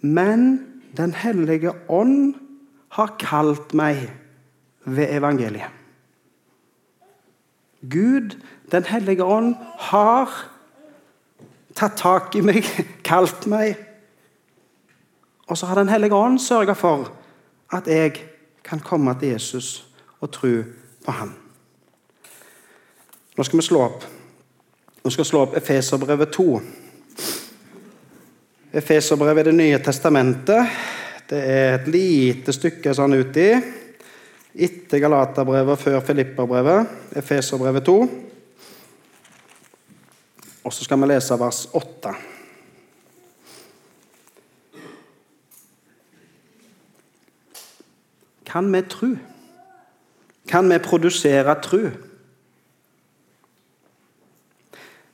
Men 0.00 0.68
Den 0.96 1.14
hellige 1.14 1.72
ånd 1.88 2.34
har 2.92 3.14
kalt 3.16 3.72
meg 3.72 4.10
ved 4.84 5.08
evangeliet. 5.08 5.70
Gud, 7.80 8.36
Den 8.70 8.84
hellige 8.84 9.24
ånd, 9.24 9.54
har 9.78 10.28
tatt 11.74 11.96
tak 11.96 12.36
i 12.36 12.40
meg, 12.44 12.60
kalt 13.08 13.46
meg. 13.46 13.76
Og 15.48 15.56
så 15.58 15.66
har 15.66 15.80
Den 15.80 15.88
hellige 15.88 16.14
ånd 16.14 16.38
sørga 16.38 16.76
for 16.76 17.08
at 17.72 17.88
jeg 17.88 18.20
kan 18.64 18.80
komme 18.80 19.14
til 19.18 19.28
Jesus 19.28 19.86
og 20.20 20.30
tro 20.30 20.62
på 21.04 21.14
han. 21.16 21.32
Nå 23.36 23.44
skal 23.44 23.58
vi 23.62 23.64
slå 23.66 23.84
opp 23.86 24.04
Nå 25.02 25.10
skal 25.10 25.24
vi 25.24 25.28
slå 25.28 25.40
opp 25.42 25.54
Efeserbrevet 25.58 26.30
2. 26.36 26.60
Efeserbrevet 28.72 29.40
er 29.40 29.48
Det 29.50 29.54
nye 29.56 29.78
testamentet. 29.82 30.76
Det 31.26 31.40
er 31.42 31.74
et 31.74 31.88
lite 31.90 32.54
stykke 32.54 32.94
sånn 32.94 33.16
uti. 33.18 33.48
Etter 34.54 35.02
Galaterbrevet 35.02 35.80
før 35.80 35.98
Filipperbrevet. 36.06 36.94
Efeserbrevet 37.18 37.84
2. 37.88 37.96
Og 40.62 40.72
så 40.72 40.86
skal 40.86 41.02
vi 41.02 41.10
lese 41.10 41.40
vers 41.40 41.64
8. 41.74 42.14
Kan 48.52 48.70
vi 48.70 48.86
tro? 48.86 49.14
Kan 50.48 50.68
vi 50.70 50.78
produsere 50.82 51.54
tro? 51.62 51.90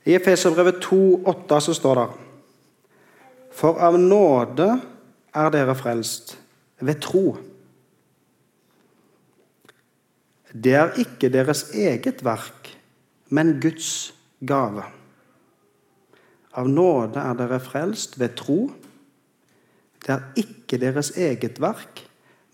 I 0.05 0.15
Efeserbrevet 0.15 0.81
2,8 0.85 1.59
så 1.59 1.73
står 1.73 1.99
det 1.99 2.07
For 3.53 3.77
av 3.83 3.99
nåde 3.99 4.69
er 5.35 5.51
dere 5.53 5.75
frelst 5.77 6.37
ved 6.81 7.01
tro. 7.03 7.37
Det 10.49 10.73
er 10.73 10.95
ikke 10.97 11.29
deres 11.29 11.67
eget 11.77 12.23
verk, 12.25 12.71
men 13.29 13.59
Guds 13.61 14.15
gave. 14.41 14.87
Av 16.57 16.69
nåde 16.69 17.21
er 17.21 17.37
dere 17.37 17.59
frelst 17.61 18.17
ved 18.19 18.33
tro. 18.39 18.71
Det 20.01 20.15
er 20.15 20.25
ikke 20.41 20.79
deres 20.81 21.11
eget 21.13 21.61
verk, 21.61 22.01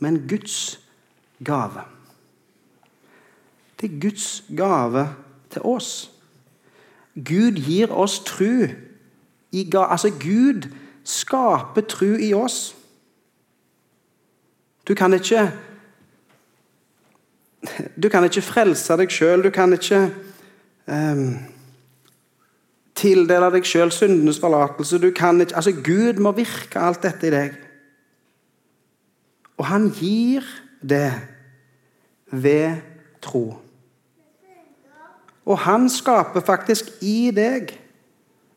men 0.03 0.25
Guds 0.27 0.79
gave. 1.39 1.94
Det 3.81 3.91
er 3.91 3.99
Guds 4.01 4.43
gave 4.57 5.07
til 5.51 5.61
oss. 5.61 6.11
Gud 7.15 7.51
gir 7.51 7.91
oss 7.91 8.19
tru. 8.19 8.67
Altså, 9.73 10.11
Gud 10.19 10.67
skaper 11.03 11.81
tru 11.81 12.15
i 12.19 12.33
oss. 12.33 12.75
Du 14.87 14.93
kan 14.93 15.13
ikke 15.13 15.51
Du 17.97 18.09
kan 18.09 18.23
ikke 18.23 18.41
frelse 18.45 18.93
deg 18.97 19.11
sjøl. 19.11 19.43
Du 19.43 19.49
kan 19.49 19.73
ikke 19.73 20.03
um, 20.87 21.37
Tildele 22.95 23.49
deg 23.51 23.65
sjøl 23.67 23.91
syndenes 23.91 24.39
forlatelse. 24.39 24.99
Du 25.01 25.09
kan 25.11 25.41
ikke, 25.41 25.55
altså 25.55 25.71
Gud 25.71 26.21
må 26.21 26.31
virke 26.31 26.79
alt 26.79 27.03
dette 27.03 27.27
i 27.27 27.33
deg. 27.33 27.57
Og 29.57 29.65
han 29.65 29.89
gir 29.89 30.45
det 30.81 31.11
ved 32.31 32.77
tro. 33.21 33.64
Og 35.45 35.59
han 35.59 35.89
skaper 35.89 36.41
faktisk 36.41 36.89
i 37.01 37.31
deg 37.35 37.73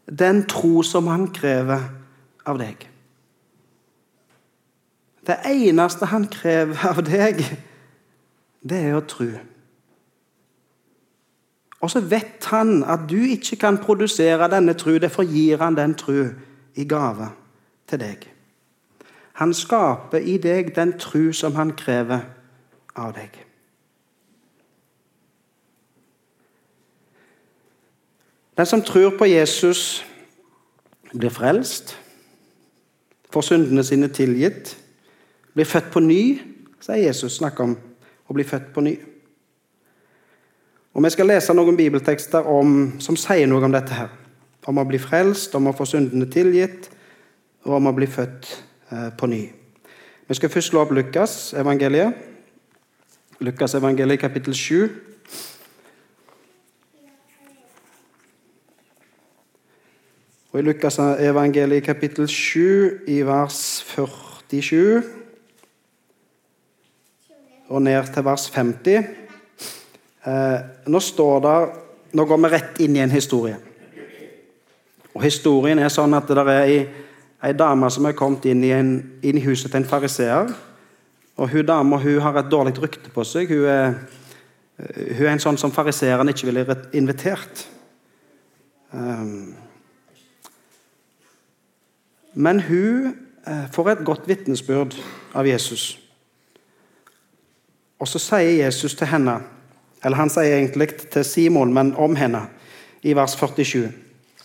den 0.09 0.47
tro 0.49 0.83
som 0.83 1.07
han 1.07 1.29
krever 1.35 1.85
av 2.49 2.59
deg. 2.61 2.87
Det 5.29 5.37
eneste 5.45 6.09
han 6.09 6.25
krever 6.33 6.87
av 6.89 7.03
deg, 7.05 7.43
det 8.65 8.79
er 8.89 8.97
å 8.97 9.05
tro. 9.05 9.29
Og 11.79 11.91
så 11.93 12.01
vet 12.01 12.49
han 12.51 12.81
at 12.89 13.05
du 13.11 13.19
ikke 13.21 13.59
kan 13.61 13.79
produsere 13.79 14.49
denne 14.51 14.75
tru, 14.75 14.97
derfor 14.99 15.29
gir 15.29 15.61
han 15.61 15.77
den 15.77 15.95
tru 15.95 16.31
i 16.75 16.87
gave 16.89 17.29
til 17.89 18.01
deg. 18.01 18.25
Han 19.39 19.53
skaper 19.55 20.19
i 20.19 20.39
deg 20.43 20.73
den 20.75 20.97
tru 20.99 21.31
som 21.33 21.55
han 21.55 21.77
krever 21.79 22.25
av 22.97 23.13
deg. 23.15 23.37
Den 28.59 28.67
som 28.67 28.83
tror 28.83 29.13
på 29.19 29.25
Jesus, 29.25 30.07
blir 31.15 31.31
frelst, 31.31 31.99
får 33.31 33.41
syndene 33.41 33.85
sine 33.85 34.09
tilgitt, 34.09 34.73
blir 35.55 35.65
født 35.65 35.93
på 35.93 36.03
ny, 36.03 36.41
sier 36.83 37.05
Jesus 37.05 37.37
snakker 37.39 37.69
om 37.69 37.77
å 38.27 38.35
bli 38.35 38.45
født 38.45 38.73
på 38.75 38.83
ny. 38.83 38.97
Og 40.95 41.05
Vi 41.05 41.11
skal 41.15 41.31
lese 41.31 41.55
noen 41.55 41.77
bibeltekster 41.79 42.51
om, 42.51 42.99
som 42.99 43.17
sier 43.17 43.47
noe 43.47 43.63
om 43.63 43.73
dette. 43.73 43.95
her. 43.95 44.09
Om 44.67 44.79
å 44.79 44.85
bli 44.85 44.99
frelst, 44.99 45.55
om 45.55 45.67
å 45.67 45.73
få 45.73 45.87
syndene 45.87 46.27
tilgitt, 46.27 46.91
og 47.65 47.75
om 47.77 47.87
å 47.87 47.93
bli 47.95 48.07
født 48.07 48.65
eh, 48.91 49.11
på 49.17 49.27
ny. 49.27 49.53
Vi 50.29 50.35
skal 50.35 50.51
først 50.51 50.69
slå 50.69 50.81
opp 50.81 50.91
Lukas 50.91 51.55
evangeliet. 51.55 52.13
Lukas 53.41 53.75
evangeliet 53.75 54.21
kapittel 54.21 54.55
7. 54.55 55.08
Og 60.59 60.65
I 60.65 60.67
Lukas 60.67 60.99
evangeliet 60.99 61.87
kapittel 61.87 62.27
7 62.27 63.07
i 63.07 63.21
vers 63.23 63.85
47 63.95 65.03
og 67.69 67.83
ned 67.83 68.11
til 68.11 68.25
vers 68.27 68.49
50 68.51 69.05
Eh, 70.29 70.61
nå 70.91 71.01
står 71.01 71.37
det 71.41 71.59
Nå 72.19 72.25
går 72.25 72.41
vi 72.41 72.49
rett 72.51 72.81
inn 72.81 72.97
i 72.97 73.03
en 73.05 73.13
historie. 73.13 73.55
Og 75.13 75.23
Historien 75.23 75.79
er 75.79 75.93
sånn 75.93 76.17
at 76.17 76.27
det 76.27 76.41
er 76.41 76.71
ei, 76.73 77.53
dame 77.53 77.91
som 77.93 78.09
er 78.09 78.17
kommet 78.17 78.49
inn 78.49 78.65
i, 78.65 78.73
en, 78.73 78.91
inn 79.23 79.37
i 79.37 79.45
huset 79.45 79.71
til 79.71 79.83
en 79.83 79.89
fariseer. 79.89 80.49
Og 81.37 81.53
hun 81.53 81.69
dama 81.69 82.01
har 82.01 82.41
et 82.41 82.51
dårlig 82.51 82.75
rykte 82.81 83.13
på 83.13 83.25
seg. 83.29 83.53
Hun 83.53 83.69
er, 83.69 83.95
hun 84.81 85.27
er 85.27 85.33
en 85.35 85.45
sånn 85.45 85.61
som 85.61 85.73
fariseeren 85.73 86.33
ikke 86.33 86.49
ville 86.49 86.79
invitert. 86.97 87.67
Um, 88.91 89.53
men 92.39 92.61
hun 92.63 93.15
eh, 93.47 93.67
får 93.75 93.91
et 93.91 94.05
godt 94.07 94.29
vitnesbyrd 94.31 94.95
av 95.35 95.47
Jesus. 95.49 95.91
Og 97.99 98.07
så 98.07 98.21
sier 98.23 98.61
Jesus 98.63 98.95
til 98.95 99.11
henne 99.11 99.41
eller 100.05 100.21
han 100.21 100.31
sier 100.31 100.59
egentlig 100.61 100.93
til 101.11 101.25
Simon, 101.27 101.73
men 101.75 101.95
om 101.99 102.15
henne, 102.17 102.45
i 103.03 103.15
vers 103.15 103.35
47. 103.39 103.89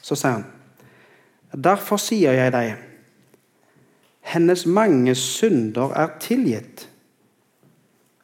Så 0.01 0.17
sier 0.17 0.39
han 0.39 0.49
Derfor 1.53 2.01
sier 2.01 2.33
jeg 2.33 2.49
deg, 2.53 2.71
hennes 4.33 4.63
mange 4.65 5.13
synder 5.19 5.93
er 5.93 6.15
tilgitt. 6.21 6.87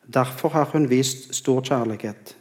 Derfor 0.10 0.50
har 0.56 0.72
hun 0.74 0.88
vist 0.90 1.28
stor 1.38 1.62
kjærlighet. 1.62 2.34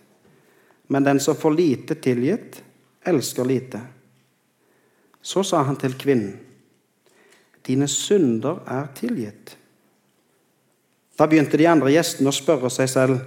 Men 0.89 1.05
den 1.05 1.21
som 1.21 1.37
får 1.37 1.53
lite 1.53 1.99
tilgitt, 2.01 2.63
elsker 3.05 3.45
lite. 3.45 3.83
Så 5.21 5.45
sa 5.45 5.61
han 5.69 5.77
til 5.77 5.99
kvinnen, 6.01 6.39
dine 7.69 7.89
synder 7.89 8.63
er 8.67 8.89
tilgitt. 8.97 9.57
Da 11.19 11.27
begynte 11.27 11.59
de 11.59 11.67
andre 11.69 11.93
gjestene 11.93 12.31
å 12.33 12.37
spørre 12.37 12.71
seg 12.73 12.89
selv, 12.91 13.21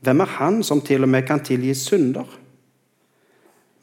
hvem 0.00 0.22
er 0.24 0.36
han 0.38 0.62
som 0.64 0.80
til 0.84 1.04
og 1.04 1.10
med 1.12 1.26
kan 1.28 1.42
tilgi 1.44 1.74
synder? 1.76 2.28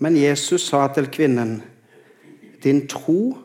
Men 0.01 0.17
Jesus 0.17 0.69
sa 0.69 0.87
til 0.93 1.09
kvinnen, 1.13 1.59
din 2.63 2.85
tro 2.89 3.37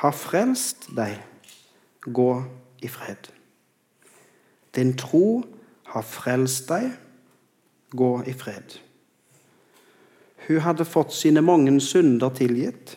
har 0.00 0.12
frelst 0.12 0.90
deg. 0.96 1.16
Gå 2.06 2.30
i 2.84 2.88
fred. 2.88 3.30
Din 4.76 4.92
tro 4.96 5.42
har 5.92 6.04
frelst 6.04 6.68
deg. 6.68 6.90
Gå 7.96 8.10
i 8.28 8.34
fred. 8.36 8.76
Hun 10.46 10.62
hadde 10.62 10.86
fått 10.86 11.14
sine 11.16 11.42
mange 11.42 11.72
synder 11.82 12.30
tilgitt, 12.36 12.96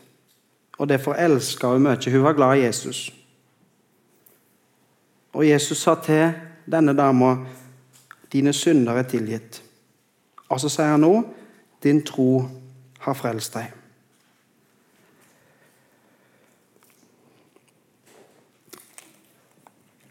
og 0.80 0.90
derfor 0.90 1.14
elska 1.14 1.68
hun 1.68 1.84
mye. 1.84 2.12
Hun 2.12 2.24
var 2.24 2.34
glad 2.34 2.58
i 2.58 2.64
Jesus. 2.66 3.14
Og 5.34 5.50
Jesus 5.50 5.78
sa 5.78 5.96
til 5.96 6.32
denne 6.72 6.98
dama 6.98 7.36
Dine 8.32 8.54
synder 8.54 8.94
er 8.94 9.04
tilgitt. 9.10 9.64
Og 10.50 10.60
så 10.62 10.70
sier 10.70 10.92
han 10.94 11.02
nå 11.02 11.24
din 11.84 12.04
tro 12.06 12.44
har 13.02 13.16
frelst 13.18 13.56
deg. 13.58 13.72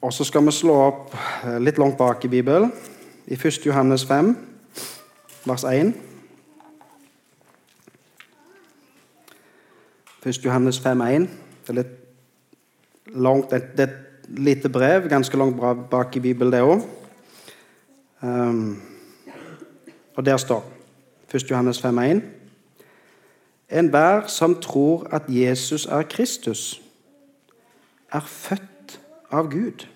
Og 0.03 0.13
så 0.13 0.27
skal 0.27 0.47
vi 0.47 0.55
slå 0.55 0.75
opp 0.89 1.15
eh, 1.15 1.61
litt 1.63 1.79
langt 1.79 1.99
bak 1.99 2.25
i 2.25 2.33
Bibelen, 2.33 2.73
i 3.27 3.39
1. 3.39 3.67
Johannes 3.67 4.05
5, 4.07 4.35
vers 5.47 5.65
1. 5.65 5.95
1. 10.27 10.45
Johannes 10.45 10.79
5,1. 10.79 11.29
Det 11.67 11.69
er 11.69 11.73
litt 11.73 13.15
langt, 13.15 13.51
det 13.51 13.81
er 13.81 13.85
et 13.85 14.29
lite 14.29 14.69
brev, 14.69 15.09
ganske 15.09 15.37
langt 15.37 15.61
bak 15.91 16.17
i 16.17 16.21
Bibelen, 16.21 16.53
det 16.53 16.63
òg. 16.63 16.83
Um, 18.23 18.83
og 20.17 20.27
der 20.27 20.37
står 20.37 20.65
1. 21.35 21.51
Johannes 21.51 21.85
5,1.: 21.85 22.21
Enhver 23.71 24.27
som 24.27 24.61
tror 24.61 25.07
at 25.11 25.23
Jesus 25.29 25.87
er 25.87 26.03
Kristus, 26.03 26.83
er 28.13 28.21
født 28.21 29.01
av 29.31 29.51
Gud. 29.51 29.87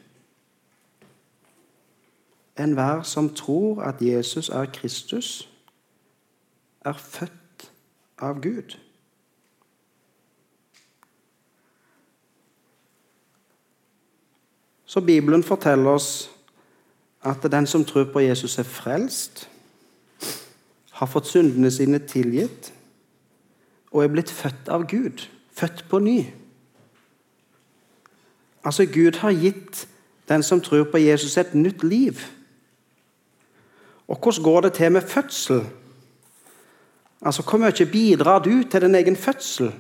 Enhver 2.59 3.03
som 3.03 3.35
tror 3.35 3.83
at 3.83 3.95
Jesus 4.01 4.49
er 4.49 4.65
Kristus, 4.65 5.49
er 6.85 6.93
født 6.93 7.73
av 8.19 8.41
Gud. 8.41 8.79
Så 14.93 15.01
Bibelen 15.01 15.43
forteller 15.43 15.89
oss 15.91 16.31
at 17.25 17.43
den 17.53 17.67
som 17.67 17.85
tror 17.85 18.11
på 18.13 18.21
Jesus, 18.21 18.59
er 18.59 18.69
frelst, 18.69 19.49
har 20.91 21.09
fått 21.09 21.31
syndene 21.31 21.71
sine 21.73 21.97
tilgitt 21.99 22.69
og 23.89 24.03
er 24.05 24.11
blitt 24.13 24.31
født 24.31 24.69
av 24.69 24.85
Gud. 24.91 25.23
Født 25.57 25.87
på 25.89 25.99
ny. 25.99 26.19
Altså, 28.65 28.85
Gud 28.85 29.23
har 29.23 29.33
gitt 29.33 29.87
den 30.29 30.45
som 30.45 30.61
tror 30.61 30.85
på 30.85 31.01
Jesus, 31.01 31.39
et 31.41 31.55
nytt 31.55 31.83
liv. 31.83 32.21
Og 34.09 34.19
hvordan 34.19 34.45
går 34.45 34.61
det 34.61 34.73
til 34.73 34.93
med 34.93 35.09
fødsel? 35.09 35.65
Altså, 37.23 37.43
Hvor 37.43 37.59
mye 37.59 37.89
bidrar 37.93 38.45
du 38.45 38.63
til 38.71 38.81
din 38.81 38.95
egen 38.95 39.17
fødsel? 39.17 39.73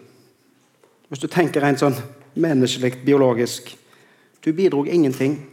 Hvis 1.09 1.18
du 1.18 1.27
tenker 1.27 1.61
rent 1.61 1.85
sånn 1.85 2.01
menneskelig, 2.35 3.05
biologisk. 3.05 3.77
Du 4.44 4.52
bidro 4.52 4.85
ingenting. 4.85 5.48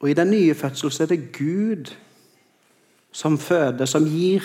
Og 0.00 0.10
i 0.10 0.14
den 0.14 0.30
nye 0.30 0.54
fødselen 0.54 1.02
er 1.02 1.06
det 1.06 1.32
Gud 1.32 1.94
som 3.12 3.38
føder, 3.38 3.84
som 3.84 4.04
gir 4.04 4.42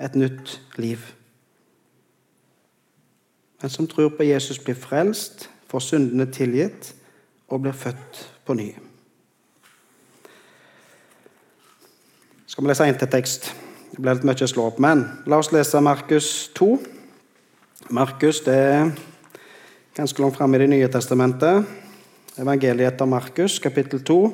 et 0.00 0.14
nytt 0.14 0.60
liv. 0.76 0.98
Men 3.60 3.70
som 3.70 3.86
tror 3.86 4.08
på 4.08 4.22
Jesus, 4.22 4.58
blir 4.58 4.74
frelst, 4.74 5.50
får 5.68 5.78
syndene 5.78 6.26
tilgitt 6.32 6.94
og 7.48 7.62
blir 7.62 7.72
født 7.72 8.20
på 8.44 8.54
ny. 8.54 8.72
Skal 12.46 12.64
vi 12.64 12.68
lese 12.68 12.86
en 12.88 12.98
til 12.98 13.08
tekst? 13.08 13.52
Det 13.90 14.00
blir 14.00 14.16
litt 14.16 14.24
mye 14.26 14.44
å 14.44 14.50
slå 14.50 14.66
opp, 14.70 14.80
men 14.82 15.04
la 15.26 15.38
oss 15.38 15.52
lese 15.52 15.80
Markus 15.80 16.50
2. 16.58 16.70
Markus 17.90 18.40
det 18.46 18.56
er 18.56 18.90
ganske 19.94 20.22
langt 20.22 20.36
framme 20.36 20.56
i 20.56 20.60
Det 20.60 20.66
nye 20.66 20.88
testamentet. 20.88 21.64
Evangeliet 22.36 22.92
etter 22.92 23.06
Markus, 23.06 23.58
kapittel 23.58 24.00
2, 24.00 24.32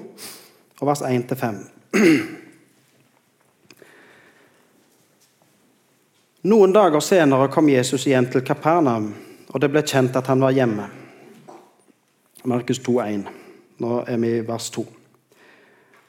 og 0.81 0.87
vers 0.87 1.03
1-5. 1.03 1.57
Noen 6.47 6.73
dager 6.73 7.01
senere 7.01 7.49
kom 7.51 7.69
Jesus 7.69 8.07
igjen 8.07 8.31
til 8.31 8.45
Kapernaum, 8.47 9.14
og 9.49 9.61
det 9.61 9.71
ble 9.73 9.83
kjent 9.83 10.16
at 10.16 10.27
han 10.31 10.40
var 10.45 10.51
hjemme. 10.55 10.88
Markus 12.45 12.81
2,1. 12.85 13.25
Nå 13.83 14.05
er 14.07 14.16
vi 14.23 14.37
i 14.37 14.45
vers 14.47 14.71
2. 14.71 14.87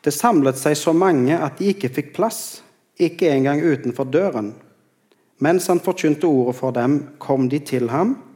Det 0.03 0.13
samlet 0.13 0.57
seg 0.59 0.77
så 0.77 0.93
mange 0.93 1.39
at 1.39 1.57
de 1.57 1.65
ikke 1.71 1.89
fikk 1.89 2.13
plass, 2.19 2.61
ikke 2.99 3.31
engang 3.31 3.63
utenfor 3.63 4.05
døren. 4.11 4.53
Mens 5.39 5.67
han 5.71 5.79
forkynte 5.81 6.27
ordet 6.27 6.55
for 6.59 6.71
dem, 6.75 7.07
kom 7.17 7.49
de 7.49 7.59
til 7.59 7.89
ham 7.89 8.26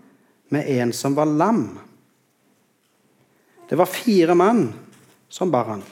med 0.52 0.68
en 0.70 0.92
som 0.94 1.16
var 1.16 1.26
lam 1.26 1.80
det 3.72 3.76
var 3.76 3.86
fire 3.86 4.36
mann 4.36 4.74
som 5.30 5.52
bar 5.52 5.66
han. 5.66 5.84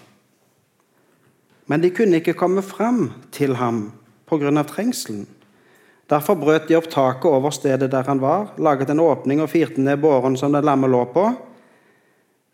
Men 1.66 1.82
de 1.82 1.90
kunne 1.90 2.20
ikke 2.20 2.34
komme 2.36 2.60
fram 2.62 3.14
til 3.32 3.56
ham 3.56 3.94
pga. 4.28 4.64
trengselen. 4.64 5.28
Derfor 6.10 6.36
brøt 6.36 6.68
de 6.68 6.76
opp 6.76 6.90
taket 6.92 7.32
over 7.32 7.50
stedet 7.56 7.92
der 7.92 8.04
han 8.04 8.20
var, 8.20 8.52
laget 8.58 8.90
en 8.90 9.00
åpning 9.00 9.40
og 9.42 9.50
firte 9.50 9.80
ned 9.82 10.02
båren 10.02 10.36
som 10.38 10.52
den 10.52 10.66
lamme 10.66 10.88
lå 10.88 11.06
på. 11.06 11.24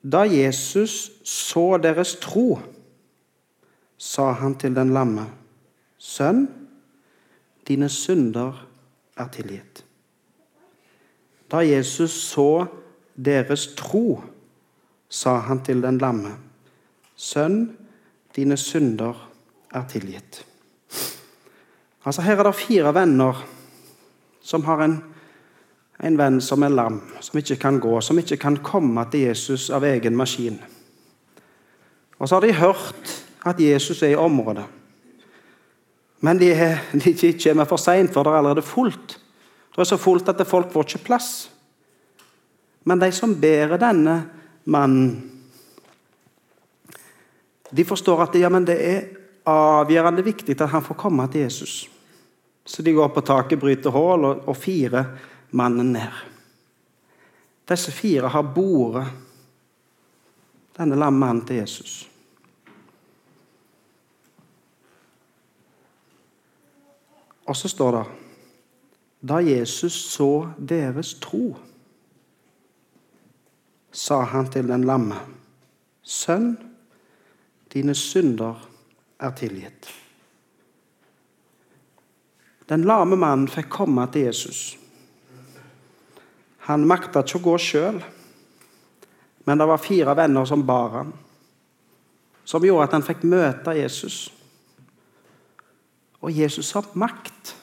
Da 0.04 0.22
Jesus 0.30 1.10
så 1.24 1.78
deres 1.78 2.16
tro, 2.22 2.60
sa 3.98 4.32
han 4.32 4.56
til 4.56 4.76
den 4.76 4.94
lamme, 4.94 5.26
Sønn, 5.98 6.48
dine 7.68 7.90
synder 7.90 8.62
er 9.18 9.28
tilgitt. 9.34 9.82
Da 11.56 11.62
Jesus 11.64 12.12
så 12.12 12.66
deres 13.16 13.70
tro, 13.80 14.20
sa 15.10 15.38
han 15.40 15.62
til 15.64 15.80
den 15.80 16.02
lamme, 16.04 16.34
Sønn, 17.16 17.70
dine 18.36 18.58
synder 18.60 19.16
er 19.72 19.86
tilgitt. 19.88 20.42
Altså 22.04 22.22
Her 22.22 22.42
er 22.42 22.50
det 22.50 22.56
fire 22.60 22.92
venner 22.94 23.40
som 24.44 24.66
har 24.68 24.84
en, 24.84 24.98
en 26.04 26.18
venn 26.20 26.42
som 26.44 26.68
er 26.68 26.76
lam, 26.76 27.00
som 27.24 27.40
ikke 27.40 27.56
kan 27.56 27.80
gå, 27.80 28.02
som 28.04 28.20
ikke 28.20 28.38
kan 28.38 28.60
komme 28.60 29.08
til 29.12 29.30
Jesus 29.30 29.70
av 29.72 29.88
egen 29.88 30.18
maskin. 30.20 30.60
Og 32.20 32.28
så 32.28 32.36
har 32.36 32.44
de 32.44 32.54
hørt 32.60 33.16
at 33.48 33.62
Jesus 33.64 34.04
er 34.04 34.18
i 34.18 34.20
området. 34.20 34.66
Men 36.20 36.40
de, 36.40 36.52
de 36.92 37.38
kommer 37.40 37.64
for 37.64 37.80
seint, 37.80 38.12
for 38.12 38.28
det 38.28 38.34
er 38.34 38.44
allerede 38.44 38.62
fullt. 38.66 39.22
Det 39.76 39.82
er 39.84 39.90
så 39.90 39.98
fullt 40.00 40.30
at 40.32 40.48
folk 40.48 40.72
får 40.72 40.88
ikke 40.88 41.06
plass. 41.10 41.50
Men 42.88 43.02
de 43.02 43.10
som 43.12 43.34
bærer 43.36 43.82
denne 43.82 44.14
mannen, 44.72 45.32
de 47.76 47.84
forstår 47.86 48.24
at 48.24 48.38
ja, 48.40 48.50
det 48.64 48.78
er 48.80 49.08
avgjørende 49.52 50.24
viktig 50.24 50.56
at 50.56 50.72
han 50.72 50.86
får 50.86 50.96
komme 50.96 51.28
til 51.28 51.42
Jesus. 51.42 51.90
Så 52.66 52.82
de 52.82 52.94
går 52.96 53.10
på 53.12 53.22
taket, 53.22 53.60
bryter 53.60 53.92
hull 53.92 54.24
og, 54.26 54.48
og 54.48 54.58
firer 54.58 55.12
mannen 55.52 55.92
ned. 55.94 56.24
Disse 57.68 57.92
fire 57.92 58.32
har 58.32 58.54
båret 58.56 59.08
denne 60.78 60.96
lamme 60.96 61.20
mannen 61.20 61.46
til 61.46 61.60
Jesus. 61.60 62.06
Og 67.46 67.58
så 67.58 67.70
står 67.70 67.92
det 67.98 68.25
Da 69.26 69.40
Jesus 69.42 69.94
så 70.12 70.52
deres 70.58 71.16
tro, 71.18 71.56
sa 73.92 74.20
han 74.30 74.52
til 74.54 74.68
den 74.70 74.86
lamme, 74.86 75.18
Sønn, 76.06 76.52
dine 77.74 77.96
synder 77.98 78.60
er 79.18 79.34
tilgitt. 79.34 79.88
Den 82.70 82.86
lame 82.86 83.18
mannen 83.18 83.50
fikk 83.50 83.72
komme 83.74 84.06
til 84.14 84.28
Jesus. 84.28 84.62
Han 86.70 86.86
makta 86.86 87.24
ikke 87.26 87.42
å 87.42 87.46
gå 87.48 87.58
sjøl, 87.62 88.00
men 89.50 89.58
det 89.58 89.70
var 89.70 89.82
fire 89.82 90.14
venner 90.18 90.46
som 90.46 90.66
bar 90.66 90.98
ham, 91.00 91.12
som 92.46 92.66
gjorde 92.66 92.92
at 92.92 92.98
han 93.00 93.06
fikk 93.06 93.26
møte 93.26 93.74
Jesus. 93.80 94.28
Og 96.22 96.30
Jesus 96.34 96.76
har 96.78 96.94
makt 96.94 97.56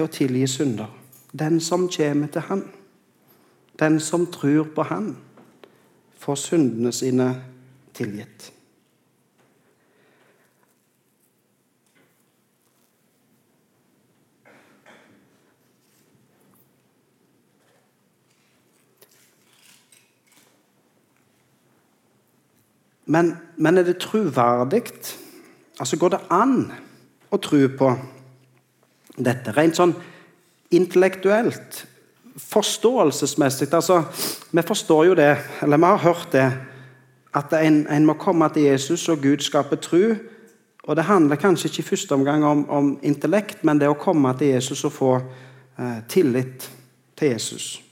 til 0.00 0.08
å 0.08 0.12
tilgi 0.12 0.46
synder. 0.48 0.88
Den 1.32 1.60
som 1.60 1.88
kommer 1.92 2.30
til 2.32 2.46
han, 2.48 2.62
den 3.78 4.00
som 4.00 4.26
tror 4.32 4.70
på 4.74 4.86
han, 4.88 5.12
får 6.20 6.36
syndene 6.40 6.92
sine 6.92 7.28
tilgitt. 7.94 8.52
Men, 23.10 23.34
men 23.56 23.78
er 23.78 23.82
det 23.82 23.98
troverdig? 23.98 24.84
Altså, 25.80 25.96
går 25.98 26.14
det 26.14 26.20
an 26.30 26.70
å 27.30 27.40
tro 27.42 27.64
på 27.74 27.90
dette? 29.24 29.54
Rent 29.56 29.78
sånn 29.78 29.94
intellektuelt, 30.70 31.84
forståelsesmessig. 32.40 33.68
Altså, 33.74 34.02
vi 34.50 34.62
forstår 34.66 35.06
jo 35.10 35.16
det, 35.18 35.32
eller 35.62 35.80
vi 35.80 35.90
har 35.90 36.04
hørt 36.04 36.32
det, 36.32 36.48
at 37.34 37.52
en, 37.58 37.84
en 37.90 38.06
må 38.06 38.16
komme 38.18 38.48
til 38.54 38.70
Jesus, 38.70 39.08
og 39.08 39.22
Gud 39.22 39.42
skaper 39.44 39.78
tru. 39.82 40.14
Og 40.88 40.96
det 40.96 41.04
handler 41.06 41.38
kanskje 41.38 41.68
ikke 41.68 41.82
i 41.82 41.88
første 41.90 42.16
omgang 42.16 42.44
om, 42.44 42.64
om, 42.70 42.90
intellekt, 43.02 43.64
men 43.64 43.78
det 43.78 43.90
å 43.90 43.98
komme 43.98 44.32
til 44.38 44.54
Jesus 44.54 44.84
og 44.88 44.94
få 44.96 45.12
eh, 45.20 45.98
tillit 46.08 46.66
til 47.18 47.34
Jesus. 47.34 47.82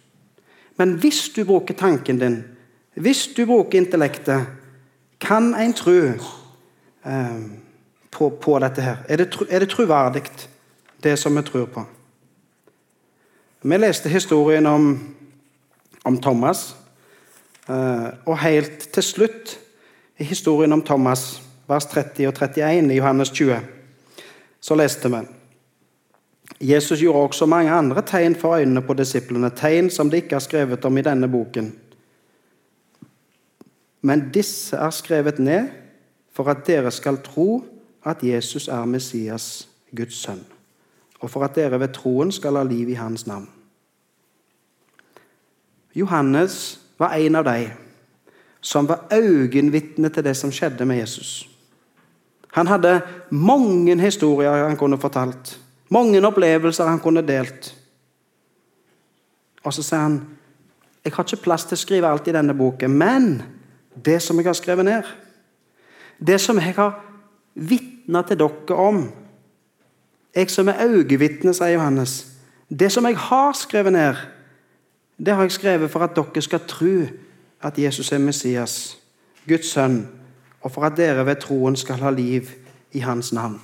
Men 0.79 0.97
hvis 1.03 1.29
du 1.35 1.45
bruker 1.45 1.77
tanken 1.79 2.19
din, 2.19 2.41
hvis 2.95 3.29
du 3.37 3.45
bruker 3.47 3.79
intellektet, 3.79 4.47
kan 5.21 5.53
en 5.55 5.75
tro 5.75 5.99
eh, 7.05 7.41
på, 8.11 8.31
på, 8.31 8.59
dette 8.59 8.83
her? 8.83 9.05
Er 9.09 9.23
det, 9.23 9.29
er 9.51 9.62
det 9.62 9.71
troverdig, 9.71 10.25
det 11.02 11.16
som 11.16 11.37
vi 11.37 11.42
tror 11.42 11.66
på? 11.66 11.84
Vi 13.62 13.78
leste 13.78 14.08
historien 14.08 14.66
om, 14.66 14.92
om 16.04 16.20
Thomas. 16.22 16.76
Eh, 17.68 18.08
og 18.24 18.38
helt 18.38 18.88
til 18.92 19.02
slutt 19.02 19.58
i 20.18 20.24
historien 20.24 20.72
om 20.72 20.82
Thomas, 20.82 21.42
vers 21.68 21.87
30 21.87 22.28
og 22.28 22.34
31 22.34 22.92
i 22.92 22.96
Johannes 22.96 23.30
20, 23.30 23.58
så 24.61 24.74
leste 24.74 25.11
vi 25.12 25.26
Jesus 26.61 27.00
gjorde 27.00 27.28
også 27.28 27.46
mange 27.46 27.70
andre 27.70 28.02
tegn 28.02 28.34
for 28.34 28.56
øynene 28.56 28.82
på 28.82 28.94
disiplene, 28.94 29.50
tegn 29.50 29.90
som 29.90 30.11
de 30.11 30.16
ikke 30.16 30.34
er 30.34 30.42
skrevet 30.42 30.84
om 30.84 30.98
i 30.98 31.04
denne 31.06 31.28
boken. 31.28 31.72
Men 34.02 34.30
disse 34.34 34.76
er 34.76 34.90
skrevet 34.90 35.38
ned 35.38 35.68
for 36.32 36.48
at 36.50 36.64
dere 36.66 36.90
skal 36.90 37.20
tro 37.22 37.64
at 38.06 38.22
Jesus 38.22 38.68
er 38.68 38.84
Messias, 38.84 39.68
Guds 39.96 40.14
sønn, 40.14 40.44
og 41.20 41.31
for 41.31 41.44
at 41.44 41.57
dere 41.57 41.81
ved 41.81 41.94
troen 41.96 42.33
skal 42.33 42.57
ha 42.57 42.62
liv 42.66 42.88
i 42.88 42.98
hans 42.98 43.26
navn. 43.26 43.48
Johannes 45.94 46.78
var 46.98 47.16
en 47.18 47.38
av 47.40 47.44
de 47.44 47.70
som 48.61 48.88
var 48.88 49.07
øyenvitne 49.12 50.11
til 50.11 50.24
det 50.24 50.37
som 50.37 50.52
skjedde 50.52 50.85
med 50.87 51.00
Jesus. 51.00 51.48
Han 52.52 52.66
hadde 52.66 53.00
mange 53.31 54.00
historier 54.00 54.66
han 54.66 54.76
kunne 54.76 54.98
fortalt, 54.98 55.59
mange 55.90 56.26
opplevelser 56.26 56.88
han 56.88 57.00
kunne 57.00 57.22
delt. 57.22 57.74
Og 59.64 59.74
så 59.74 59.83
sier 59.83 60.04
han 60.04 60.18
jeg 61.04 61.14
har 61.14 61.24
ikke 61.24 61.44
plass 61.44 61.64
til 61.64 61.78
å 61.78 61.81
skrive 61.81 62.09
alt 62.11 62.26
i 62.28 62.35
denne 62.35 62.52
boken, 62.59 62.92
men 62.92 63.28
det 63.94 64.18
som 64.22 64.37
jeg 64.37 64.48
har 64.48 64.57
skrevet 64.59 64.85
ned, 64.85 65.07
det 66.18 66.37
som 66.42 66.59
jeg 66.61 66.74
har 66.76 66.98
vitna 67.54 68.22
til 68.26 68.40
dere 68.42 68.76
om 68.76 69.07
Jeg 70.38 70.51
som 70.51 70.68
er 70.70 70.85
øyevitne, 70.87 71.51
sier 71.55 71.74
Johannes. 71.74 72.12
Det 72.70 72.92
som 72.92 73.07
jeg 73.09 73.16
har 73.18 73.53
skrevet 73.59 73.92
ned, 73.92 74.14
det 75.18 75.35
har 75.35 75.42
jeg 75.42 75.53
skrevet 75.53 75.90
for 75.90 76.05
at 76.07 76.14
dere 76.14 76.42
skal 76.42 76.61
tro 76.68 77.09
at 77.62 77.79
Jesus 77.79 78.12
er 78.12 78.22
Messias, 78.22 78.98
Guds 79.48 79.72
sønn, 79.72 80.05
og 80.62 80.70
for 80.70 80.87
at 80.87 80.94
dere 80.96 81.27
ved 81.27 81.40
troen 81.42 81.77
skal 81.77 81.98
ha 82.05 82.11
liv 82.14 82.53
i 82.92 83.03
hans 83.03 83.33
navn. 83.33 83.59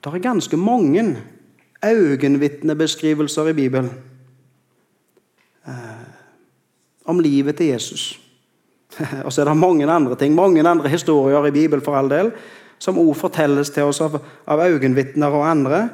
Det 0.00 0.14
er 0.14 0.24
ganske 0.24 0.56
mange 0.56 1.04
øyenvitnebeskrivelser 1.84 3.48
i 3.48 3.52
Bibelen 3.52 3.90
om 7.04 7.20
livet 7.20 7.56
til 7.56 7.66
Jesus. 7.66 8.20
Og 9.24 9.32
så 9.32 9.40
er 9.40 9.44
det 9.44 9.56
mange 9.56 9.90
andre 9.90 10.16
ting, 10.16 10.34
mange 10.34 10.68
andre 10.68 10.88
historier 10.88 11.46
i 11.46 11.50
Bibelen 11.50 11.84
for 11.84 11.96
all 11.96 12.10
del, 12.10 12.32
som 12.84 12.98
ord 13.00 13.16
fortelles 13.16 13.70
til 13.72 13.88
oss 13.88 14.02
av, 14.04 14.18
av 14.46 14.60
øyenvitner 14.60 15.32
og 15.32 15.46
andre. 15.48 15.88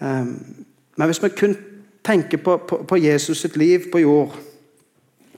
Ehm, 0.00 0.64
men 0.96 1.10
hvis 1.10 1.20
vi 1.22 1.28
kun 1.36 1.56
tenker 2.04 2.40
på, 2.40 2.56
på, 2.68 2.78
på, 2.88 2.96
Jesus 2.96 3.42
sitt 3.44 3.56
liv 3.56 3.90
på 3.92 4.00
jord, 4.00 4.36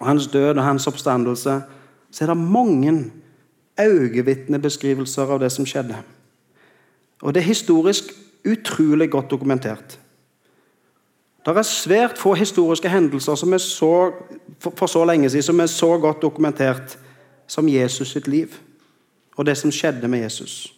og 0.00 0.06
hans 0.06 0.26
død 0.30 0.58
og 0.58 0.64
hans 0.64 0.86
oppstandelse, 0.86 1.60
så 2.10 2.24
er 2.24 2.30
det 2.30 2.36
mange 2.36 2.94
øyenvitnebeskrivelser 3.80 5.34
av 5.34 5.40
det 5.42 5.50
som 5.52 5.66
skjedde. 5.66 5.98
Og 7.22 7.34
det 7.34 7.42
er 7.42 7.50
historisk 7.50 8.12
utrolig 8.44 9.10
godt 9.10 9.30
dokumentert. 9.30 9.98
Det 11.44 11.56
er 11.56 11.66
svært 11.66 12.18
få 12.18 12.34
historiske 12.38 12.88
hendelser 12.88 13.34
som 13.34 13.52
er 13.52 13.60
så, 13.60 14.12
for 14.62 14.86
så 14.86 15.04
lenge 15.04 15.30
siden 15.30 15.50
som 15.50 15.60
er 15.60 15.66
så 15.66 15.90
godt 15.98 16.22
dokumentert 16.22 16.96
som 17.46 17.68
Jesus 17.68 18.14
sitt 18.14 18.28
liv 18.28 18.54
og 19.36 19.46
det 19.46 19.56
som 19.58 19.72
skjedde 19.72 20.08
med 20.08 20.24
Jesus. 20.24 20.73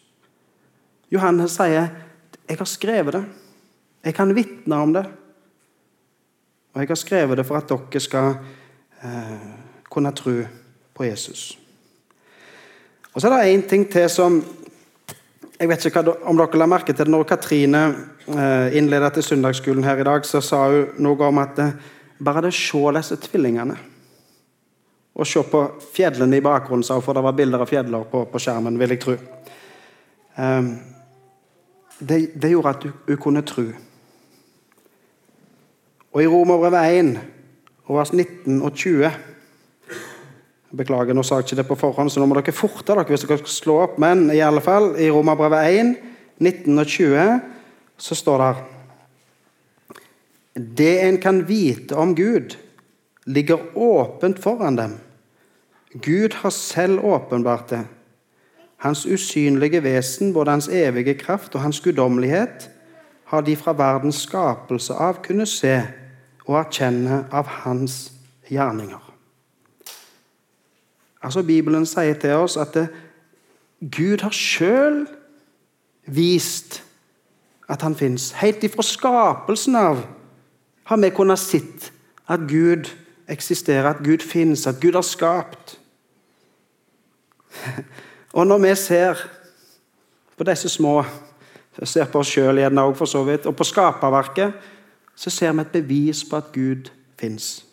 Johannes 1.11 1.55
sier 1.57 1.88
jeg 2.47 2.59
har 2.59 2.69
skrevet 2.71 3.16
det. 3.16 3.25
Jeg 4.07 4.14
kan 4.14 4.35
vitne 4.35 4.77
om 4.79 4.92
det. 4.95 5.05
Og 6.75 6.83
jeg 6.83 6.88
har 6.88 6.99
skrevet 7.01 7.38
det 7.38 7.47
for 7.47 7.59
at 7.59 7.71
dere 7.71 8.03
skal 8.03 8.37
eh, 9.03 9.47
kunne 9.90 10.12
tro 10.14 10.37
på 10.95 11.05
Jesus. 11.05 11.59
Og 13.14 13.21
Så 13.21 13.29
er 13.29 13.42
det 13.42 13.55
én 13.57 13.69
ting 13.69 13.88
til 13.90 14.09
som 14.11 14.45
jeg 15.59 15.69
vet 15.69 15.87
ikke 15.88 16.03
om 16.29 16.37
dere 16.37 16.59
la 16.61 16.66
merke 16.69 16.92
til 16.92 17.07
det 17.07 17.12
når 17.12 17.25
Katrine 17.25 17.83
eh, 18.29 18.77
innledet 18.77 19.14
til 19.16 19.23
søndagsskolen 19.23 19.85
her 19.85 19.99
i 19.99 20.05
dag, 20.05 20.25
så 20.25 20.40
sa 20.40 20.66
hun 20.69 20.99
noe 20.99 21.29
om 21.29 21.38
at 21.38 21.59
eh, 21.59 21.73
bare 22.21 22.42
det 22.45 22.55
se 22.55 22.83
disse 22.99 23.16
tvillingene 23.16 23.77
og 25.16 25.27
se 25.27 25.40
på 25.49 25.62
fjellene 25.95 26.37
i 26.37 26.45
bakgrunnen, 26.45 26.85
sa 26.85 26.99
hun, 26.99 27.03
for 27.03 27.16
det 27.16 27.25
var 27.25 27.33
bilder 27.33 27.64
av 27.64 27.71
fjeller 27.71 28.05
på, 28.11 28.27
på 28.29 28.38
skjermen, 28.38 28.77
vil 28.77 28.92
jeg 28.92 29.01
tro. 29.01 29.14
Um, 30.37 30.75
det, 31.99 32.31
det, 32.35 32.51
gjorde 32.51 32.75
at 32.75 32.85
hun, 32.85 33.17
kunne 33.17 33.43
tro. 33.47 33.65
Og 36.13 36.23
i 36.23 36.29
Romerbrevet 36.29 36.99
1, 37.01 37.19
vers 37.89 38.13
19 38.13 38.63
og 38.63 38.73
20 38.73 39.11
Beklager, 40.77 41.15
nå 41.15 41.23
sa 41.25 41.39
jeg 41.39 41.47
ikke 41.47 41.57
det 41.61 41.69
på 41.69 41.77
forhånd, 41.79 42.11
så 42.11 42.21
nå 42.21 42.27
må 42.29 42.35
dere 42.37 42.53
forte 42.53 42.91
dere 42.91 43.07
hvis 43.09 43.23
dere 43.25 43.39
skal 43.39 43.53
slå 43.55 43.77
opp. 43.85 43.95
Men 44.03 44.27
i 44.35 44.43
alle 44.45 44.61
fall, 44.61 44.91
i 45.01 45.07
Romerbrevet 45.09 45.77
1, 45.79 45.93
19 46.43 46.83
og 46.83 46.91
20, 46.91 47.39
så 47.97 48.19
står 48.19 48.43
det 48.43 48.51
Det 50.77 50.95
en 51.07 51.21
kan 51.23 51.39
vite 51.49 51.97
om 51.97 52.13
Gud, 52.19 52.59
ligger 53.25 53.79
åpent 53.79 54.43
foran 54.43 54.77
dem. 54.77 54.99
Gud 55.95 56.35
har 56.43 56.51
selv 56.51 57.05
åpenbart 57.05 57.73
det. 57.73 57.85
Hans 58.77 59.07
usynlige 59.07 59.83
vesen, 59.83 60.33
både 60.33 60.51
hans 60.51 60.69
evige 60.69 61.15
kraft 61.15 61.55
og 61.55 61.61
hans 61.61 61.81
guddommelighet, 61.81 62.71
har 63.25 63.41
de 63.41 63.57
fra 63.57 63.73
verdens 63.73 64.23
skapelse 64.23 64.95
av 64.95 65.23
kunnet 65.25 65.49
se 65.49 65.81
og 66.47 66.59
erkjenne 66.61 67.25
av 67.35 67.49
hans 67.65 68.12
gjerninger. 68.51 69.03
Altså 71.23 71.43
Bibelen 71.43 71.87
sier 71.87 72.15
til 72.23 72.37
oss 72.39 72.55
at 72.61 72.75
det, 72.77 72.87
Gud 73.81 74.23
har 74.23 74.33
sjøl 74.33 75.03
vist 76.07 76.83
at 77.69 77.83
han 77.83 77.97
fins. 77.99 78.31
Helt 78.39 78.62
ifra 78.65 78.83
skapelsen 78.87 79.77
av 79.77 80.05
har 80.87 81.03
vi 81.03 81.11
kunnet 81.11 81.43
sett 81.43 81.91
at 82.31 82.47
Gud 82.49 82.93
eksisterer, 83.29 83.91
at 83.91 84.05
Gud 84.07 84.23
fins, 84.23 84.67
at 84.67 84.79
Gud 84.81 84.95
har 84.95 85.03
skapt. 85.03 85.81
Og 88.37 88.46
når 88.46 88.59
vi 88.59 88.75
ser 88.77 89.20
på 90.37 90.44
disse 90.44 90.68
små 90.68 90.99
ser 91.85 92.09
på 92.09 92.20
oss 92.20 92.33
sjøl 92.33 92.61
igjen 92.61 92.81
òg, 92.81 92.92
for 92.96 93.09
så 93.09 93.22
vidt, 93.25 93.46
og 93.49 93.57
på 93.57 93.64
skaperverket, 93.64 94.53
så 95.16 95.33
ser 95.33 95.55
vi 95.57 95.64
et 95.64 95.72
bevis 95.72 96.22
på 96.29 96.37
at 96.37 96.53
Gud 96.53 96.90
fins. 97.20 97.64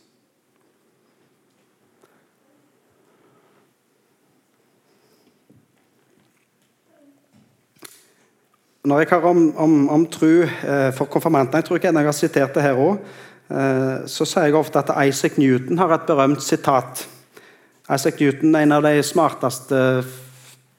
Når 8.83 8.99
jeg 8.99 9.11
har 9.13 9.27
om, 9.27 9.45
om, 9.55 9.77
om 9.89 10.07
tru 10.11 10.43
eh, 10.43 10.89
for 10.91 11.07
konfirmantene 11.07 11.61
Jeg 11.61 11.65
tror 11.69 11.79
ikke 11.79 11.91
jeg 11.95 12.05
har 12.05 12.15
sitert 12.17 12.55
det 12.55 12.63
her 12.65 12.79
òg. 12.79 12.97
Eh, 13.47 14.07
så 14.11 14.27
sier 14.27 14.49
jeg 14.49 14.59
ofte 14.59 14.79
at 14.79 14.91
Isaac 15.07 15.39
Newton 15.39 15.79
har 15.79 15.91
et 15.95 16.07
berømt 16.07 16.43
sitat. 16.43 17.07
Isaac 17.87 18.19
Newton 18.19 18.55
er 18.55 18.67
en 18.67 18.75
av 18.75 18.83
de 18.83 18.99
smarteste 19.03 19.79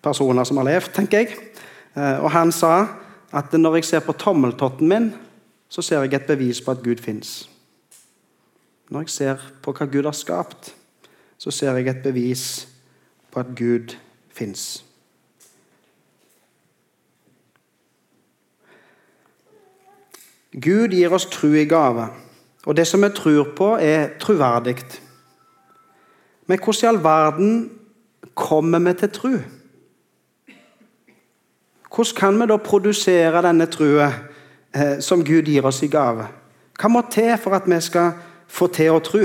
personer 0.05 0.45
som 0.45 0.61
har 0.61 0.69
levd, 0.69 0.93
tenker 0.95 1.25
jeg. 1.25 1.41
Eh, 1.97 2.21
og 2.21 2.31
Han 2.31 2.53
sa 2.53 2.75
at 3.35 3.53
når 3.53 3.81
jeg 3.81 3.89
ser 3.89 4.05
på 4.05 4.13
tommeltotten 4.13 4.89
min, 4.89 5.11
så 5.69 5.83
ser 5.83 6.05
jeg 6.05 6.15
et 6.15 6.27
bevis 6.29 6.61
på 6.61 6.71
at 6.71 6.83
Gud 6.85 7.03
fins. 7.03 7.49
Når 8.91 9.07
jeg 9.07 9.11
ser 9.11 9.45
på 9.63 9.73
hva 9.73 9.87
Gud 9.91 10.05
har 10.05 10.15
skapt, 10.15 10.75
så 11.39 11.51
ser 11.51 11.75
jeg 11.75 11.89
et 11.89 12.03
bevis 12.05 12.69
på 13.33 13.41
at 13.41 13.55
Gud 13.57 13.97
fins. 14.31 14.85
Gud 20.55 20.95
gir 20.95 21.11
oss 21.11 21.27
tro 21.27 21.51
i 21.51 21.67
gave, 21.67 22.07
og 22.65 22.77
det 22.77 22.87
som 22.87 23.03
vi 23.03 23.11
tror 23.11 23.51
på, 23.57 23.73
er 23.81 24.15
troverdig. 24.23 24.77
Men 26.47 26.61
hvordan 26.63 26.85
i 26.85 26.89
all 26.93 27.03
verden 27.03 27.55
kommer 28.35 28.79
vi 28.79 28.95
til 29.01 29.11
tro? 29.11 29.33
Hvordan 31.95 32.17
kan 32.17 32.41
vi 32.41 32.47
da 32.51 32.57
produsere 32.59 33.43
denne 33.45 33.67
trua 33.71 34.09
eh, 34.75 34.97
som 34.99 35.23
Gud 35.25 35.47
gir 35.47 35.67
oss 35.67 35.83
i 35.87 35.89
gave? 35.89 36.27
Hva 36.75 36.89
må 36.91 37.05
til 37.07 37.37
for 37.39 37.55
at 37.55 37.69
vi 37.71 37.79
skal 37.87 38.17
få 38.51 38.67
til 38.75 38.97
å 38.97 39.03
tro? 39.05 39.23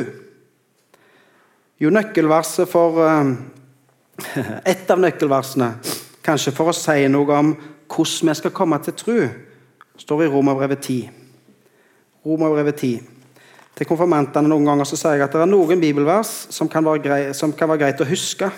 Jo, 1.81 1.89
nøkkelverset 1.89 2.69
for 2.69 2.99
eh, 3.07 3.31
Et 4.71 4.89
av 4.91 4.99
nøkkelversene, 4.99 5.69
kanskje 6.21 6.51
for 6.53 6.69
å 6.69 6.75
si 6.75 7.07
noe 7.09 7.37
om 7.37 7.53
hvordan 7.89 8.29
vi 8.29 8.35
skal 8.37 8.53
komme 8.53 8.77
til 8.83 8.97
tro, 8.99 9.15
står 9.97 10.25
i 10.25 10.27
Romerbrevet 10.29 10.83
10. 10.83 11.07
Romerbrevet 12.27 12.83
10. 12.83 12.99
Til 13.79 13.87
konfirmantene 13.87 14.51
noen 14.51 14.67
ganger 14.67 14.85
så 14.85 14.99
sier 14.99 15.15
jeg 15.15 15.25
at 15.25 15.37
det 15.37 15.41
er 15.41 15.49
noen 15.49 15.81
bibelvers 15.81 16.33
som 16.51 16.69
kan 16.69 16.85
være, 16.85 17.01
greit, 17.01 17.31
som 17.39 17.55
kan 17.55 17.71
være 17.71 17.85
greit 17.85 18.03
å 18.03 18.09
huske 18.09 18.51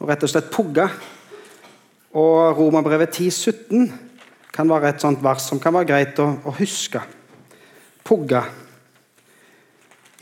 og 0.00 0.08
rett 0.08 0.24
og 0.24 0.32
slett 0.32 0.50
pugge. 0.54 0.88
Og 2.18 2.58
Romerbrevet 2.58 3.14
10, 3.14 3.30
17 3.30 3.88
kan 4.54 4.70
være 4.70 4.90
et 4.90 5.02
sånt 5.02 5.22
vers 5.22 5.44
som 5.46 5.60
kan 5.62 5.76
være 5.76 5.90
greit 5.92 6.22
å, 6.22 6.32
å 6.42 6.54
huske. 6.58 7.02
Pugge. 8.02 8.42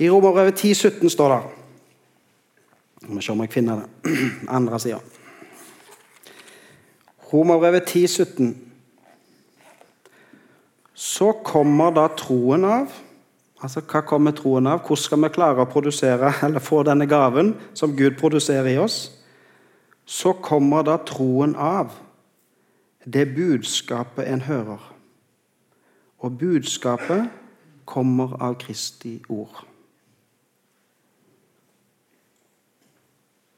I 0.03 0.11
Romerbrevet 0.13 0.59
10, 0.61 0.75
17 1.01 1.15
står 1.15 1.33
det 1.37 1.45
må 3.07 3.23
se 3.23 3.33
om 3.33 3.43
jeg 3.45 3.53
finner 3.55 3.83
det. 3.83 4.15
Andre 4.57 4.81
sida. 4.83 4.99
Romerbrevet 7.33 7.87
10, 7.87 8.07
17 8.09 8.55
så 10.97 11.33
kommer 11.45 11.93
da 11.95 12.07
troen 12.17 12.65
av. 12.65 12.93
Altså, 13.61 13.83
Hva 13.85 14.03
kommer 14.07 14.35
troen 14.37 14.69
av? 14.71 14.81
Hvordan 14.85 15.03
skal 15.03 15.23
vi 15.25 15.33
klare 15.35 15.65
å 15.65 15.71
produsere 15.71 16.33
eller 16.47 16.65
få 16.65 16.83
denne 16.87 17.09
gaven 17.09 17.55
som 17.77 17.95
Gud 17.97 18.17
produserer 18.21 18.73
i 18.73 18.81
oss? 18.81 19.16
Så 20.07 20.33
kommer 20.33 20.87
da 20.87 20.97
troen 21.03 21.57
av 21.59 21.91
det 23.05 23.27
budskapet 23.35 24.27
en 24.27 24.41
hører. 24.47 24.83
Og 26.19 26.39
budskapet 26.39 27.29
kommer 27.85 28.37
av 28.43 28.55
Kristi 28.59 29.19
ord. 29.29 29.65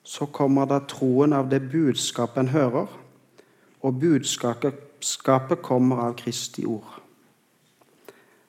Så 0.03 0.27
kommer 0.27 0.65
da 0.65 0.81
troen 0.89 1.33
av 1.37 1.51
det 1.51 1.61
budskapet 1.69 2.41
en 2.41 2.53
hører, 2.53 2.89
og 3.85 4.01
budskapet 4.01 5.63
kommer 5.63 6.01
av 6.09 6.17
Kristi 6.17 6.65
ord. 6.65 6.97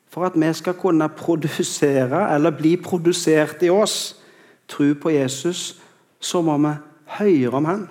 For 0.10 0.26
at 0.26 0.40
vi 0.40 0.54
skal 0.54 0.74
kunne 0.74 1.10
produsere, 1.10 2.34
eller 2.34 2.56
bli 2.56 2.78
produsert 2.82 3.64
i 3.64 3.70
oss, 3.70 4.16
tro 4.68 4.94
på 5.02 5.12
Jesus, 5.14 5.82
så 6.20 6.42
må 6.42 6.58
vi 6.58 6.74
høre 7.18 7.58
om 7.58 7.66
han. 7.66 7.88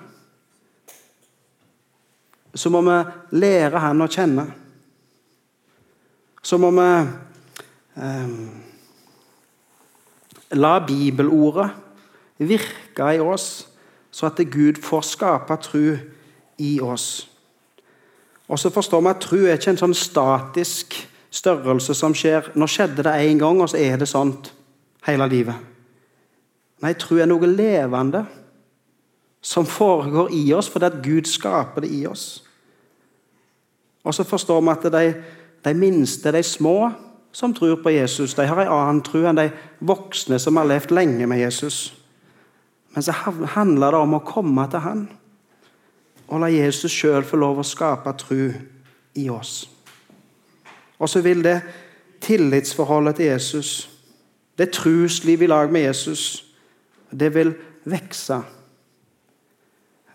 Så 2.53 2.71
må 2.73 2.81
vi 2.85 2.97
lære 3.37 3.81
han 3.83 4.01
å 4.01 4.09
kjenne. 4.09 4.45
Så 6.41 6.57
må 6.57 6.71
vi 6.73 6.87
eh, 7.99 8.33
la 10.57 10.79
bibelordet 10.85 11.69
virke 12.39 13.11
i 13.15 13.19
oss, 13.19 13.67
så 14.11 14.29
at 14.29 14.39
Gud 14.49 14.79
får 14.81 15.05
skape 15.05 15.59
tro 15.61 15.83
i 16.57 16.71
oss. 16.81 17.27
Og 18.49 18.59
så 18.59 18.71
forstår 18.73 19.03
vi 19.03 19.11
at 19.11 19.21
tro 19.21 19.39
er 19.43 19.59
ikke 19.59 19.75
en 19.75 19.83
sånn 19.83 19.97
statisk 19.97 20.95
størrelse 21.29 21.93
som 21.93 22.15
skjer. 22.17 22.49
Nå 22.57 22.65
skjedde 22.65 23.05
det 23.05 23.13
én 23.27 23.37
gang, 23.41 23.59
og 23.61 23.69
så 23.69 23.77
er 23.77 23.99
det 24.01 24.09
sånn 24.09 24.33
hele 25.05 25.27
livet. 25.29 25.67
Nei, 26.81 26.95
tro 26.97 27.19
er 27.19 27.27
noe 27.29 27.47
levende 27.51 28.23
som 29.41 29.65
foregår 29.65 30.31
i 30.35 30.53
oss 30.53 30.69
fordi 30.69 30.85
at 30.85 31.01
Gud 31.03 31.27
skaper 31.29 31.85
det 31.85 31.91
i 31.95 32.05
oss. 32.07 32.43
Og 34.03 34.15
så 34.15 34.23
forstår 34.23 34.61
vi 34.61 34.73
at 34.73 34.89
de, 34.93 35.13
de 35.65 35.73
minste, 35.73 36.31
de 36.31 36.43
små 36.43 36.91
som 37.31 37.53
tror 37.53 37.75
på 37.83 37.93
Jesus, 37.93 38.33
de 38.33 38.47
har 38.47 38.61
en 38.63 38.73
annen 38.73 39.01
tro 39.05 39.21
enn 39.29 39.37
de 39.37 39.49
voksne 39.85 40.39
som 40.41 40.57
har 40.57 40.67
levd 40.67 40.91
lenge 40.95 41.27
med 41.29 41.43
Jesus. 41.43 41.93
Men 42.95 43.05
så 43.05 43.13
handler 43.53 43.93
det 43.93 44.01
om 44.01 44.17
å 44.17 44.25
komme 44.25 44.65
til 44.71 44.81
Han 44.83 45.07
og 46.29 46.43
la 46.43 46.49
Jesus 46.53 46.93
sjøl 46.93 47.25
få 47.25 47.39
lov 47.41 47.61
å 47.61 47.65
skape 47.65 48.13
tro 48.21 48.49
i 49.17 49.29
oss. 49.33 49.63
Og 50.99 51.09
så 51.09 51.23
vil 51.25 51.41
det 51.45 51.57
tillitsforholdet 52.21 53.17
til 53.17 53.31
Jesus, 53.31 53.89
det 54.57 54.73
truslivet 54.75 55.47
i 55.47 55.49
lag 55.49 55.71
med 55.71 55.87
Jesus, 55.87 56.45
det 57.09 57.31
vil 57.33 57.53
vokse. 57.89 58.41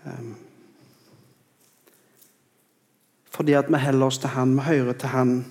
Ehm, 0.05 0.35
fordi 3.31 3.53
at 3.53 3.69
vi 3.69 3.79
holder 3.79 4.07
oss 4.07 4.19
til 4.19 4.29
Han, 4.29 4.57
vi 4.57 4.61
hører 4.61 4.93
til 4.93 5.09
Han, 5.09 5.45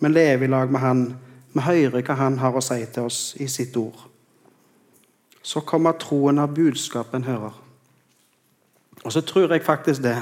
vi 0.00 0.08
lever 0.08 0.44
i 0.44 0.50
lag 0.50 0.70
med 0.70 0.80
Han. 0.80 1.16
Vi 1.52 1.60
hører 1.60 2.02
hva 2.02 2.14
Han 2.14 2.38
har 2.38 2.56
å 2.56 2.62
si 2.64 2.78
til 2.86 3.06
oss 3.06 3.34
i 3.40 3.46
sitt 3.48 3.76
ord. 3.76 4.06
Så 5.42 5.60
kommer 5.60 5.98
troen 5.98 6.38
av 6.38 6.54
budskapet 6.54 7.14
en 7.14 7.28
hører. 7.28 7.54
Og 9.04 9.12
så 9.12 9.20
tror 9.24 9.52
jeg 9.52 9.64
faktisk 9.64 10.02
det 10.02 10.18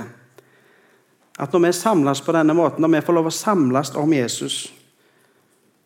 At 1.39 1.53
når 1.53 1.61
vi 1.67 1.73
samles 1.73 2.21
på 2.21 2.33
denne 2.35 2.55
måten, 2.55 2.83
når 2.83 2.97
vi 2.97 3.07
får 3.07 3.15
lov 3.15 3.27
å 3.31 3.31
samles 3.31 3.93
om 3.95 4.13
Jesus, 4.13 4.73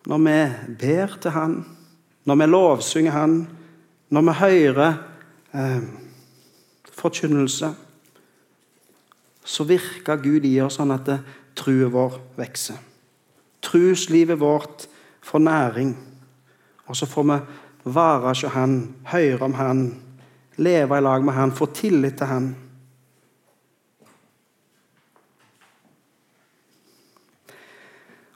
når 0.06 0.18
vi 0.18 0.76
ber 0.80 1.18
til 1.20 1.30
Han, 1.30 1.64
når 2.24 2.36
vi 2.36 2.46
lovsynger 2.46 3.12
Han, 3.12 3.34
når 4.08 4.22
vi 4.22 4.32
hører 4.38 4.94
eh, 5.52 5.82
forkynnelse, 6.92 7.74
så 9.44 9.64
virker 9.64 10.20
Gud 10.22 10.46
i 10.46 10.60
oss 10.62 10.78
sånn 10.78 10.94
at 10.94 11.10
troen 11.58 11.92
vår 11.92 12.18
vokser. 12.38 12.78
Truslivet 13.62 14.40
vårt 14.40 14.86
får 15.22 15.42
næring, 15.42 15.92
og 16.86 16.96
så 16.98 17.06
får 17.06 17.28
vi 17.28 17.38
vare 17.84 18.30
hos 18.30 18.44
Han, 18.54 18.94
høre 19.10 19.44
om 19.44 19.54
Han, 19.54 19.84
leve 20.56 20.98
i 20.98 21.02
lag 21.02 21.24
med 21.24 21.34
Han, 21.34 21.52
få 21.52 21.66
tillit 21.66 22.18
til 22.18 22.26
Han. 22.26 22.54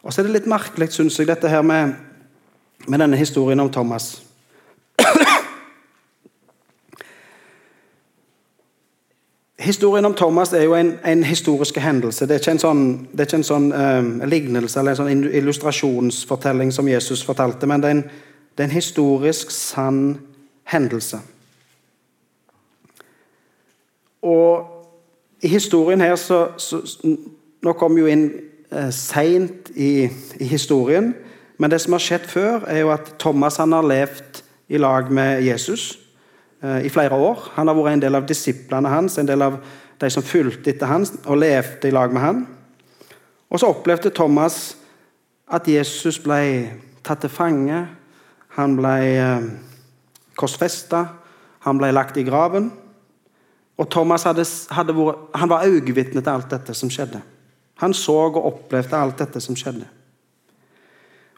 Og 0.02 0.12
så 0.12 0.22
er 0.22 0.28
det 0.28 0.36
litt 0.36 0.46
merkelig, 0.50 0.92
syns 0.94 1.18
jeg, 1.18 1.26
dette 1.26 1.50
her 1.50 1.62
med, 1.66 1.96
med 2.86 3.02
denne 3.02 3.18
historien 3.18 3.60
om 3.60 3.70
Thomas. 3.70 4.25
Historien 9.66 10.04
om 10.04 10.14
Thomas 10.14 10.52
er 10.52 10.62
jo 10.62 10.74
en, 10.78 10.92
en 11.06 11.24
historisk 11.24 11.76
hendelse. 11.82 12.26
Det 12.26 12.36
er 12.36 12.42
ikke 12.42 12.52
en 12.54 12.62
sånn, 12.62 12.82
ikke 13.18 13.40
en 13.40 13.46
sånn 13.46 13.64
um, 13.74 14.10
lignelse 14.28 14.78
eller 14.78 14.94
en 14.94 15.00
sånn 15.00 15.24
illustrasjonsfortelling 15.26 16.70
som 16.74 16.86
Jesus 16.86 17.24
fortalte, 17.26 17.66
men 17.66 17.82
det 17.82 17.88
er 17.88 17.96
en, 17.96 18.04
det 18.54 18.62
er 18.62 18.68
en 18.68 18.76
historisk, 18.76 19.50
sann 19.50 20.00
hendelse. 20.70 21.18
Og 24.22 25.42
i 25.42 25.50
historien 25.50 26.00
her 26.00 26.16
så, 26.16 26.46
så 26.56 26.82
Nå 27.66 27.72
kommer 27.74 28.04
jo 28.04 28.10
inn 28.10 28.26
eh, 28.70 28.90
seint 28.94 29.72
i, 29.74 30.06
i, 30.38 30.46
historien, 30.46 31.08
men 31.58 31.72
det 31.72 31.80
som 31.82 31.96
har 31.96 32.04
skjedd 32.04 32.26
før, 32.30 32.66
er 32.70 32.84
jo 32.84 32.92
at 32.94 33.08
Thomas 33.18 33.56
han 33.58 33.74
har 33.74 33.82
levd 33.82 34.42
i 34.70 34.78
lag 34.78 35.08
med 35.10 35.42
Jesus. 35.42 35.96
Eh, 36.66 36.86
i 36.86 36.88
flere 36.88 37.14
år. 37.14 37.50
Han 37.54 37.68
har 37.68 37.76
vært 37.76 37.94
en 37.94 38.02
del 38.02 38.16
av 38.18 38.26
disiplene 38.26 38.90
hans, 38.90 39.18
en 39.18 39.28
del 39.28 39.42
av 39.44 39.58
de 40.00 40.08
som 40.10 40.24
fulgte 40.24 40.72
etter 40.72 40.88
hans 40.90 41.12
og 41.26 41.38
levde 41.38 41.88
i 41.88 41.94
lag 41.94 42.12
med 42.12 42.22
han. 42.22 42.40
Og 43.50 43.60
så 43.60 43.70
opplevde 43.70 44.10
Thomas 44.10 44.76
at 45.46 45.68
Jesus 45.68 46.18
ble 46.24 46.40
tatt 47.06 47.22
til 47.22 47.30
fange. 47.30 47.84
Han 48.56 48.74
ble 48.78 48.96
eh, 49.12 49.46
korsfesta, 50.34 51.04
han 51.68 51.78
ble 51.78 51.92
lagt 51.94 52.18
i 52.18 52.24
graven. 52.26 52.72
Og 53.76 53.90
Thomas 53.92 54.24
hadde, 54.26 54.46
hadde 54.72 54.96
vært, 54.96 55.28
han 55.36 55.52
var 55.52 55.68
øyevitne 55.68 56.22
til 56.22 56.32
alt 56.32 56.50
dette 56.50 56.74
som 56.74 56.90
skjedde. 56.90 57.20
Han 57.84 57.94
så 57.94 58.16
og 58.30 58.40
opplevde 58.42 58.96
alt 58.96 59.20
dette 59.20 59.44
som 59.44 59.54
skjedde. 59.54 59.84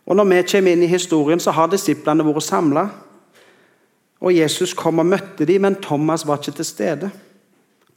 Og 0.06 0.16
Når 0.16 0.24
vi 0.24 0.42
kommer 0.54 0.72
inn 0.72 0.86
i 0.86 0.94
historien, 0.94 1.40
så 1.40 1.52
har 1.52 1.68
disiplene 1.68 2.24
vært 2.24 2.46
samla. 2.46 2.86
Og 4.18 4.34
Jesus 4.34 4.74
kom 4.74 4.98
og 4.98 5.06
møtte 5.06 5.46
dem, 5.46 5.62
men 5.62 5.78
Thomas 5.82 6.26
var 6.26 6.40
ikke 6.40 6.56
til 6.58 6.66
stede. 6.66 7.10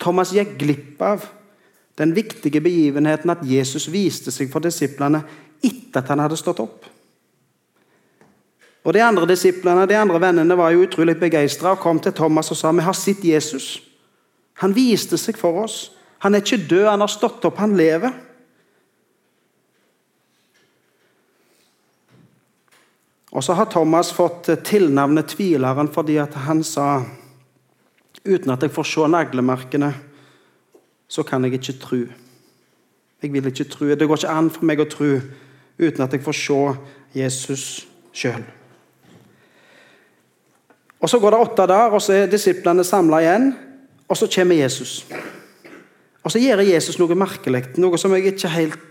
Thomas 0.02 0.34
gikk 0.34 0.58
glipp 0.62 1.02
av 1.02 1.26
den 2.00 2.14
viktige 2.16 2.62
begivenheten 2.62 3.34
at 3.34 3.44
Jesus 3.46 3.90
viste 3.92 4.32
seg 4.34 4.50
for 4.54 4.64
disiplene 4.64 5.22
etter 5.62 6.02
at 6.02 6.10
han 6.10 6.22
hadde 6.24 6.40
stått 6.40 6.62
opp. 6.64 6.88
Og 8.82 8.94
De 8.94 9.02
andre 9.06 9.28
disiplene 9.30 9.86
de 9.86 9.98
andre 9.98 10.18
vennene 10.22 10.58
var 10.58 10.74
jo 10.74 10.88
utrolig 10.88 11.18
begeistra 11.20 11.76
og 11.76 11.84
kom 11.84 12.00
til 12.02 12.16
Thomas 12.18 12.50
og 12.54 12.58
sa 12.58 12.72
vi 12.74 12.86
har 12.86 12.98
sett 12.98 13.26
Jesus. 13.26 13.76
Han 14.62 14.74
viste 14.74 15.18
seg 15.22 15.38
for 15.38 15.64
oss. 15.64 15.92
Han 16.22 16.36
er 16.36 16.42
ikke 16.42 16.66
død, 16.70 16.88
han 16.90 17.02
har 17.02 17.10
stått 17.10 17.46
opp, 17.46 17.58
han 17.62 17.78
lever. 17.78 18.14
Og 23.32 23.44
så 23.44 23.56
har 23.56 23.70
Thomas 23.72 24.12
fått 24.12 24.50
tilnavnet 24.68 25.32
tvileren 25.36 25.90
fordi 25.92 26.18
han 26.20 26.64
sa 26.68 27.02
uten 28.26 28.52
at 28.54 28.64
jeg 28.66 28.74
får 28.76 28.90
se 28.90 29.08
naglemerkene, 29.08 29.94
så 31.08 31.24
kan 31.28 31.44
jeg 31.44 31.58
ikke 31.58 31.78
tro. 31.82 32.02
Jeg 33.22 33.34
vil 33.34 33.48
ikke 33.48 33.70
tro. 33.72 33.88
Det 33.96 34.08
går 34.08 34.20
ikke 34.20 34.36
an 34.36 34.50
for 34.52 34.68
meg 34.68 34.82
å 34.84 34.90
tro 34.90 35.14
uten 35.80 36.04
at 36.04 36.14
jeg 36.14 36.24
får 36.26 36.38
se 36.38 36.60
Jesus 37.18 37.66
sjøl. 38.14 38.44
Og 41.02 41.10
Så 41.10 41.20
går 41.20 41.34
det 41.34 41.40
åtte 41.42 41.66
dager, 41.68 41.96
og 41.98 42.02
så 42.02 42.14
er 42.14 42.30
disiplene 42.30 42.84
samla 42.86 43.22
igjen. 43.24 43.52
Og 44.08 44.18
så 44.18 44.28
kommer 44.30 44.56
Jesus. 44.56 45.06
Og 46.24 46.32
så 46.32 46.40
gjør 46.40 46.62
Jesus 46.62 47.00
noe 47.00 47.16
merkelig, 47.18 47.64
noe 47.82 47.98
som 47.98 48.14
jeg 48.14 48.36
ikke 48.36 48.52
helt 48.54 48.88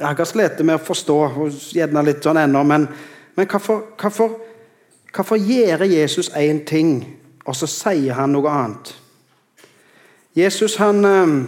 jeg 0.00 0.16
har 0.16 0.24
slitt 0.28 0.60
med 0.64 0.78
å 0.78 0.84
forstå. 0.84 1.16
gjerne 1.76 2.04
litt 2.06 2.22
sånn 2.24 2.38
ennå, 2.40 2.62
men 2.64 2.86
men 3.40 3.48
hvorfor, 3.48 3.82
hvorfor, 4.00 4.40
hvorfor 5.14 5.36
gjør 5.36 5.84
Jesus 5.88 6.28
én 6.28 6.58
ting, 6.68 7.16
og 7.48 7.56
så 7.56 7.64
sier 7.66 8.12
han 8.12 8.34
noe 8.36 8.50
annet? 8.52 8.90
Jesus 10.36 10.74
han, 10.76 11.04
ehm, 11.04 11.46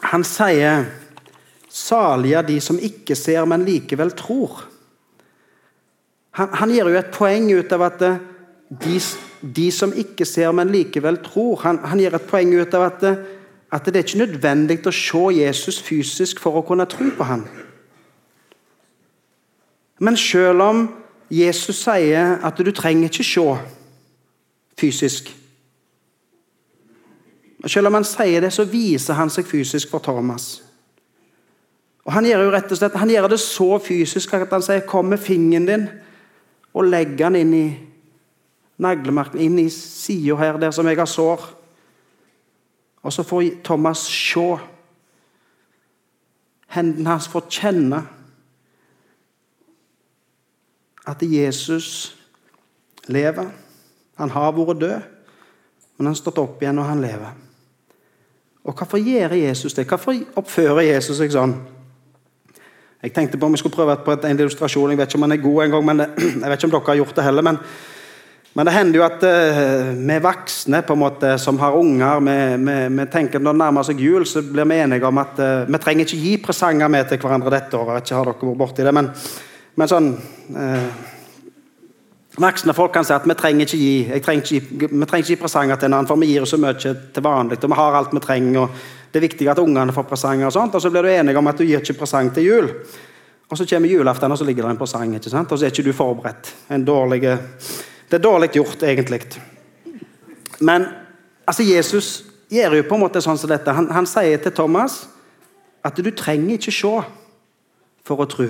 han 0.00 0.24
sier 0.24 0.84
'Salige 1.68 2.42
de 2.42 2.60
som 2.60 2.78
ikke 2.78 3.14
ser, 3.14 3.44
men 3.44 3.64
likevel 3.64 4.10
tror'. 4.10 4.64
Han, 6.30 6.48
han 6.52 6.70
gir 6.70 6.88
jo 6.88 6.98
et 6.98 7.12
poeng 7.12 7.52
ut 7.52 7.72
av 7.72 7.82
at 7.82 8.02
eh, 8.02 8.16
de, 8.70 9.00
de, 9.56 9.70
som 9.72 9.92
ikke 9.92 10.24
ser, 10.24 10.52
men 10.52 10.70
likevel 10.70 11.16
tror. 11.16 11.60
Han, 11.62 11.78
han 11.84 11.98
gir 11.98 12.14
et 12.14 12.30
poeng 12.30 12.54
ut 12.54 12.74
av 12.74 12.82
at, 12.82 13.02
eh, 13.02 13.16
at 13.72 13.84
det 13.84 13.96
er 13.96 14.06
ikke 14.06 14.26
nødvendig 14.26 14.86
å 14.86 14.90
se 14.90 15.42
Jesus 15.42 15.82
fysisk 15.82 16.40
for 16.40 16.56
å 16.56 16.62
kunne 16.62 16.86
tro 16.86 17.10
på 17.10 17.24
ham. 17.24 17.44
Men 20.04 20.16
selv 20.20 20.60
om 20.62 20.84
Jesus 21.32 21.80
sier 21.86 22.36
at 22.44 22.60
du 22.60 22.70
trenger 22.76 23.08
ikke 23.08 23.24
se 23.24 23.46
fysisk 24.80 25.32
Selv 27.64 27.88
om 27.88 27.94
han 27.96 28.04
sier 28.04 28.44
det, 28.44 28.50
så 28.52 28.66
viser 28.68 29.16
han 29.16 29.30
seg 29.32 29.46
fysisk 29.48 29.88
for 29.88 30.02
Thomas. 30.04 30.58
Og 32.04 32.12
Han 32.12 32.26
gjør 32.28 32.42
jo 32.44 32.50
rett 32.52 32.72
og 32.74 32.76
slett, 32.76 32.98
han 33.00 33.08
gjør 33.08 33.28
det 33.32 33.38
så 33.40 33.78
fysisk 33.80 34.34
at 34.36 34.52
han 34.52 34.62
sier 34.62 34.84
'kom 34.84 35.06
med 35.08 35.18
fingeren 35.18 35.68
din' 35.68 35.88
og 36.74 36.84
legg 36.84 37.18
den 37.18 37.36
inn 37.36 37.54
i 37.54 37.78
naglemarken, 38.78 39.40
inn 39.40 39.58
i 39.58 39.68
sida 39.70 40.36
her, 40.36 40.58
der 40.58 40.70
som 40.70 40.86
jeg 40.86 40.96
har 40.96 41.06
sår. 41.06 41.40
Og 43.02 43.12
så 43.12 43.22
får 43.22 43.62
Thomas 43.64 43.98
se. 43.98 44.56
Hendene 46.68 47.08
hans 47.08 47.28
får 47.28 47.46
kjenne 47.48 48.02
at 51.06 51.22
Jesus 51.22 52.16
lever. 53.06 53.50
Han 54.18 54.30
har 54.30 54.52
vært 54.52 54.80
død, 54.80 55.00
men 55.96 56.06
han 56.06 56.14
har 56.14 56.20
stått 56.20 56.40
opp 56.42 56.62
igjen, 56.62 56.78
og 56.78 56.88
han 56.88 57.02
lever. 57.02 57.40
Og 58.64 58.74
Hvorfor 58.74 58.98
gjør 58.98 59.34
Jesus 59.36 59.74
det? 59.74 59.86
Hvorfor 59.88 60.16
oppfører 60.40 60.86
Jesus 60.86 61.18
seg 61.20 61.32
sånn? 61.34 61.58
Jeg 63.04 63.12
tenkte 63.12 63.36
på 63.36 63.44
om 63.44 63.52
jeg 63.52 63.60
skulle 63.60 63.76
prøve 63.76 63.98
på 64.00 64.14
en 64.16 64.38
illustrasjon. 64.38 64.94
Jeg 64.94 64.98
vet 64.98 65.10
ikke 65.10 65.18
om 65.18 65.26
han 65.26 65.34
er 65.36 65.42
god 65.42 65.64
en 65.64 65.74
gang, 65.74 65.84
men 65.90 66.04
jeg 66.42 66.48
vet 66.48 66.56
ikke 66.56 66.70
om 66.70 66.72
dere 66.72 66.86
har 66.86 67.00
gjort 67.02 67.18
det 67.18 67.26
heller. 67.26 67.44
Men, 67.44 67.58
men 68.56 68.64
det 68.64 68.72
hender 68.72 68.96
jo 68.96 69.04
at 69.04 69.26
uh, 69.28 69.90
vi 69.98 70.16
voksne 70.24 70.80
på 70.88 70.96
en 70.96 71.02
måte, 71.02 71.34
som 71.42 71.60
har 71.60 71.76
unger, 71.76 72.22
vi, 72.24 72.36
vi, 72.64 72.76
vi, 72.96 73.06
tenker 73.12 73.44
når 73.44 73.58
det 73.58 73.60
nærmer 73.60 73.84
seg 73.90 74.00
jul, 74.00 74.24
så 74.24 74.40
blir 74.46 74.70
vi 74.70 74.78
enige 74.80 75.10
om 75.10 75.20
at 75.20 75.42
uh, 75.42 75.66
vi 75.68 75.82
trenger 75.84 76.08
ikke 76.08 76.22
gi 76.22 76.32
presanger 76.46 76.94
med 76.96 77.10
til 77.10 77.20
hverandre 77.20 77.52
dette 77.52 77.76
året. 77.76 78.00
Ikke 78.00 78.16
har 78.16 78.30
dere 78.30 78.48
vært 78.48 78.62
borti 78.62 78.88
det, 78.88 78.96
men 78.96 79.12
men 79.74 79.90
sånn 79.90 80.14
eh, 80.56 80.88
Voksne 82.34 82.74
folk 82.74 82.90
kan 82.90 83.04
si 83.06 83.12
at 83.14 83.26
vi 83.30 83.34
trenger 83.38 83.68
ikke 83.68 83.78
gi 83.78 84.20
trenger 84.24 84.42
ikke, 84.42 84.88
vi 84.90 85.06
trenger 85.06 85.22
ikke 85.22 85.30
gi 85.36 85.38
presanger 85.38 85.78
til 85.78 85.86
en 85.86 85.94
annen, 86.00 86.08
for 86.10 86.18
vi 86.18 86.32
gir 86.32 86.46
så 86.50 86.58
mye 86.58 86.74
til 86.74 87.22
vanlig. 87.22 87.60
og 87.62 87.70
vi 87.70 87.76
har 87.78 87.94
alt 87.94 88.14
vi 88.14 88.22
trenger, 88.24 88.60
og 88.60 88.70
Det 89.12 89.20
er 89.20 89.28
viktig 89.28 89.46
at 89.48 89.58
ungene 89.62 89.92
får 89.94 90.02
presanger. 90.10 90.46
Og 90.46 90.52
sånt, 90.52 90.74
og 90.74 90.82
så 90.82 90.90
blir 90.90 91.02
du 91.02 91.08
enig 91.08 91.36
om 91.36 91.46
at 91.46 91.56
du 91.56 91.62
gir 91.62 91.78
ikke 91.78 92.00
presang 92.00 92.34
til 92.34 92.42
jul. 92.42 92.70
Og 93.48 93.56
Så 93.58 93.66
kommer 93.66 93.88
julaften, 93.88 94.32
og 94.32 94.38
så 94.38 94.44
ligger 94.44 94.64
det 94.64 94.70
en 94.70 94.76
presang, 94.76 95.14
ikke 95.14 95.30
sant? 95.30 95.52
og 95.52 95.58
så 95.58 95.64
er 95.64 95.70
ikke 95.70 95.84
du 95.84 95.92
forberedt. 95.92 96.54
Dårlig, 96.86 97.20
det 97.20 98.18
er 98.18 98.18
dårlig 98.18 98.50
gjort, 98.50 98.82
egentlig. 98.82 99.20
Men 100.60 100.86
altså, 101.46 101.62
Jesus 101.62 102.24
gjør 102.50 102.74
jo 102.74 102.82
på 102.88 102.94
en 102.94 103.00
måte 103.00 103.22
sånn 103.22 103.38
som 103.38 103.48
dette. 103.48 103.70
Han, 103.70 103.86
han 103.90 104.06
sier 104.06 104.42
til 104.42 104.52
Thomas 104.52 105.04
at 105.84 105.96
du 105.96 106.10
trenger 106.10 106.58
ikke 106.58 106.72
se 106.72 106.94
for 108.04 108.18
å 108.18 108.26
tro. 108.26 108.48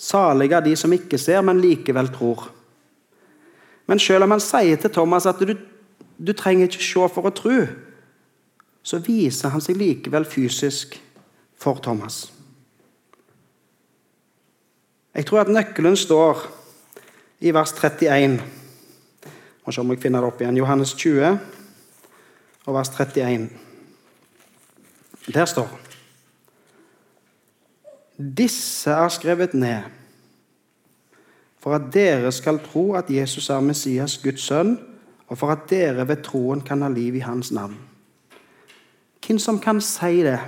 Salige 0.00 0.56
er 0.56 0.64
de 0.64 0.72
som 0.76 0.92
ikke 0.96 1.18
ser, 1.20 1.42
men 1.44 1.60
likevel 1.60 2.08
tror. 2.08 2.48
Men 3.86 3.98
selv 4.00 4.24
om 4.24 4.32
han 4.32 4.40
sier 4.40 4.80
til 4.80 4.92
Thomas 4.94 5.26
at 5.28 5.42
du, 5.44 5.52
du 6.16 6.32
trenger 6.32 6.70
ikke 6.70 6.84
se 6.84 7.08
for 7.12 7.28
å 7.28 7.34
tro, 7.36 7.56
så 8.82 9.00
viser 9.04 9.52
han 9.52 9.60
seg 9.60 9.76
likevel 9.76 10.24
fysisk 10.24 10.96
for 11.60 11.82
Thomas. 11.84 12.30
Jeg 15.12 15.26
tror 15.28 15.42
at 15.42 15.52
nøkkelen 15.52 15.98
står 15.98 16.46
i 17.44 17.52
vers 17.52 17.74
31. 17.76 18.38
Må 19.66 19.74
se 19.74 19.82
om 19.82 19.92
jeg 19.92 20.00
finner 20.00 20.24
det 20.24 20.32
opp 20.32 20.40
igjen. 20.40 20.62
Johannes 20.62 20.94
20 20.96 21.36
og 22.64 22.74
vers 22.78 22.94
31. 22.94 23.50
Der 25.28 25.50
står 25.50 25.89
Disse 28.20 28.90
er 28.90 29.08
skrevet 29.08 29.54
ned 29.54 29.88
for 31.60 31.76
at 31.76 31.90
dere 31.92 32.32
skal 32.32 32.58
tro 32.64 32.94
at 32.96 33.10
Jesus 33.12 33.50
er 33.50 33.60
Messias, 33.60 34.18
Guds 34.18 34.42
sønn, 34.48 34.78
og 35.28 35.38
for 35.38 35.52
at 35.52 35.66
dere 35.70 36.06
ved 36.08 36.22
troen 36.24 36.60
kan 36.64 36.82
ha 36.82 36.88
liv 36.88 37.18
i 37.20 37.24
hans 37.24 37.52
navn. 37.52 37.76
Hvem 39.26 39.38
som 39.38 39.60
kan 39.60 39.80
si 39.84 40.24
det? 40.24 40.38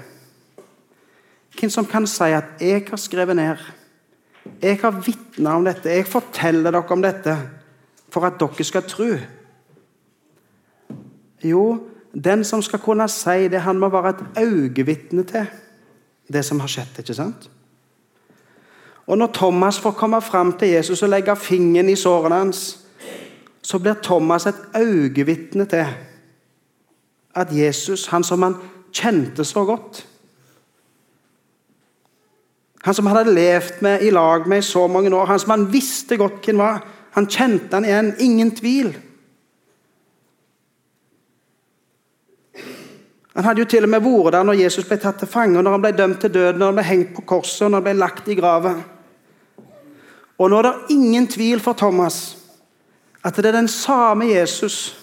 Hvem 1.58 1.70
som 1.70 1.86
kan 1.86 2.06
si 2.06 2.32
at 2.32 2.44
'jeg 2.60 2.86
har 2.88 2.96
skrevet 2.96 3.36
ned', 3.36 3.72
'jeg 4.62 4.78
har 4.80 4.90
vitna 4.90 5.56
om 5.56 5.64
dette', 5.64 5.88
'jeg 5.88 6.06
forteller 6.06 6.70
dere 6.70 6.88
om 6.88 7.02
dette', 7.02 7.48
for 8.08 8.26
at 8.26 8.40
dere 8.40 8.64
skal 8.64 8.82
tro? 8.82 9.16
Jo, 11.44 11.88
den 12.24 12.44
som 12.44 12.62
skal 12.62 12.78
kunne 12.78 13.08
si 13.08 13.48
det, 13.48 13.60
han 13.60 13.78
må 13.78 13.88
være 13.88 14.08
et 14.08 14.42
øyevitne 14.44 15.24
til 15.24 15.46
det 16.32 16.44
som 16.44 16.60
har 16.60 16.66
skjedd. 16.66 16.98
ikke 16.98 17.14
sant? 17.14 17.50
Og 19.06 19.18
Når 19.18 19.30
Thomas 19.34 19.80
får 19.80 19.90
komme 19.90 20.20
fram 20.22 20.52
til 20.52 20.68
Jesus 20.68 21.02
og 21.02 21.08
legge 21.08 21.36
fingeren 21.36 21.88
i 21.88 21.96
sårene 21.96 22.34
hans, 22.34 22.78
så 23.62 23.78
blir 23.78 23.94
Thomas 24.02 24.46
et 24.46 24.58
øyevitne 24.76 25.64
til 25.66 25.86
at 27.34 27.48
Jesus, 27.50 28.06
han 28.06 28.24
som 28.24 28.42
han 28.42 28.56
kjente 28.92 29.44
så 29.44 29.64
godt 29.64 30.06
Han 32.82 32.94
som 32.94 33.06
han 33.06 33.16
hadde 33.16 33.34
levd 33.34 33.82
med 33.82 34.02
i 34.02 34.10
lag 34.10 34.48
med 34.48 34.58
i 34.58 34.66
så 34.66 34.86
mange 34.86 35.14
år, 35.14 35.26
han 35.26 35.38
som 35.38 35.50
han 35.50 35.72
visste 35.72 36.16
godt 36.16 36.44
hvem 36.44 36.58
var, 36.58 36.82
han 37.14 37.28
kjente 37.30 37.76
han 37.76 37.84
igjen. 37.84 38.14
Ingen 38.18 38.50
tvil. 38.56 38.96
Han 43.34 43.44
hadde 43.44 43.62
jo 43.62 43.68
til 43.68 43.86
og 43.86 43.88
med 43.88 44.04
vært 44.04 44.34
der 44.34 44.44
når 44.44 44.60
Jesus 44.60 44.84
ble 44.84 44.98
tatt 45.00 45.18
til 45.22 45.28
fange, 45.28 45.62
når 45.62 45.76
han 45.76 45.82
ble 45.82 45.92
dømt 45.96 46.20
til 46.20 46.32
døden, 46.34 46.58
når 46.60 46.66
han 46.66 46.80
ble 46.80 46.84
hengt 46.84 47.14
på 47.16 47.24
korset, 47.26 47.70
når 47.70 47.80
han 47.80 47.86
ble 47.86 47.94
lagt 47.96 48.28
i 48.28 48.36
graven. 48.36 48.82
Og 50.38 50.50
nå 50.50 50.58
er 50.58 50.68
det 50.68 50.96
ingen 50.96 51.28
tvil 51.30 51.60
for 51.60 51.72
Thomas 51.72 52.36
at 53.22 53.36
det 53.38 53.46
er 53.46 53.60
den 53.60 53.68
samme 53.68 54.26
Jesus 54.26 54.98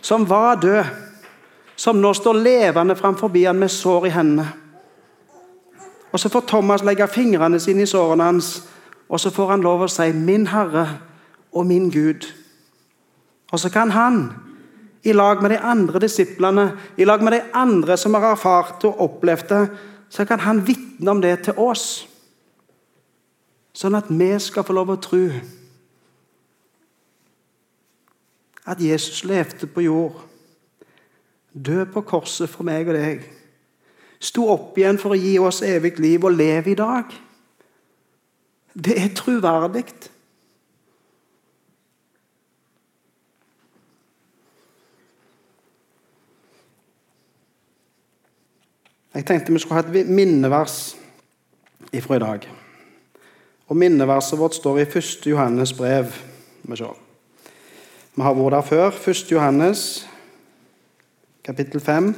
som 0.00 0.28
var 0.28 0.60
død, 0.62 0.84
som 1.76 1.98
nå 1.98 2.12
står 2.14 2.38
levende 2.38 2.96
framfor 2.96 3.28
han 3.46 3.58
med 3.58 3.68
sår 3.68 4.06
i 4.06 4.10
hendene. 4.14 4.46
Og 6.12 6.20
Så 6.20 6.28
får 6.28 6.40
Thomas 6.40 6.84
legge 6.84 7.08
fingrene 7.08 7.60
sine 7.60 7.82
i 7.82 7.86
sårene 7.86 8.24
hans, 8.24 8.68
og 9.08 9.20
så 9.20 9.30
får 9.30 9.50
han 9.50 9.60
lov 9.60 9.82
å 9.82 9.88
si 9.88 10.12
'Min 10.12 10.46
Herre 10.46 10.98
og 11.52 11.66
min 11.66 11.90
Gud'. 11.90 12.26
Og 13.52 13.60
så 13.60 13.68
kan 13.68 13.90
han, 13.90 14.32
i 15.06 15.14
lag 15.14 15.42
med 15.42 15.54
de 15.54 15.58
andre 15.62 16.02
disiplene, 16.02 16.70
i 16.98 17.06
lag 17.06 17.22
med 17.22 17.36
de 17.36 17.42
andre 17.54 17.96
som 17.96 18.14
har 18.14 18.32
erfart 18.32 18.84
og 18.88 19.00
opplevd 19.04 19.48
det, 19.52 19.62
så 20.10 20.24
kan 20.26 20.42
han 20.42 20.64
vitne 20.66 21.10
om 21.10 21.20
det 21.22 21.38
til 21.46 21.58
oss. 21.58 22.06
Sånn 23.76 23.94
at 23.98 24.08
vi 24.10 24.30
skal 24.40 24.64
få 24.66 24.74
lov 24.74 24.94
å 24.94 25.00
tro 25.02 25.22
at 28.66 28.82
Jesus 28.82 29.22
levde 29.28 29.68
på 29.70 29.84
jord. 29.84 30.18
Død 31.52 31.92
på 31.94 32.02
korset 32.08 32.50
for 32.50 32.66
meg 32.66 32.88
og 32.90 32.98
deg. 32.98 33.22
Sto 34.18 34.48
opp 34.50 34.76
igjen 34.78 34.98
for 34.98 35.14
å 35.14 35.20
gi 35.20 35.36
oss 35.38 35.62
evig 35.62 36.00
liv 36.02 36.24
og 36.24 36.34
leve 36.34 36.72
i 36.72 36.78
dag. 36.78 37.12
Det 38.74 38.96
er 38.98 39.14
troverdig. 39.16 39.86
Jeg 49.16 49.24
tenkte 49.24 49.52
vi 49.52 49.58
skulle 49.58 49.80
ha 49.80 49.88
et 49.88 50.08
minnevers 50.12 50.96
ifra 51.92 52.16
i 52.16 52.20
dag. 52.20 52.48
Og 53.66 53.76
Minneverset 53.76 54.38
vårt 54.38 54.54
står 54.54 54.78
i 54.78 54.82
1. 54.82 55.26
Johannes 55.26 55.72
brev. 55.72 56.12
Vi. 56.62 56.76
Vi 58.14 58.22
har 58.22 58.34
vært 58.34 58.52
der 58.52 58.62
før. 58.68 58.90
1. 59.08 59.32
Johannes, 59.32 60.08
kapittel 61.44 61.80
5, 61.80 62.14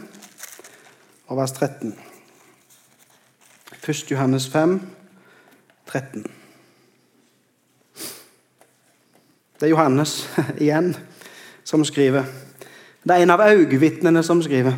og 1.28 1.36
vers 1.36 1.53
13. 1.53 1.94
1. 3.88 4.11
Johannes 4.11 4.49
5, 4.49 4.80
13. 5.86 6.26
Det 9.61 9.66
er 9.66 9.70
Johannes 9.70 10.28
igjen 10.64 10.96
som 11.64 11.84
skriver. 11.84 12.24
Det 13.05 13.14
er 13.14 13.22
en 13.22 13.30
av 13.30 13.46
øyevitnene 13.46 14.22
som 14.22 14.42
skriver. 14.42 14.74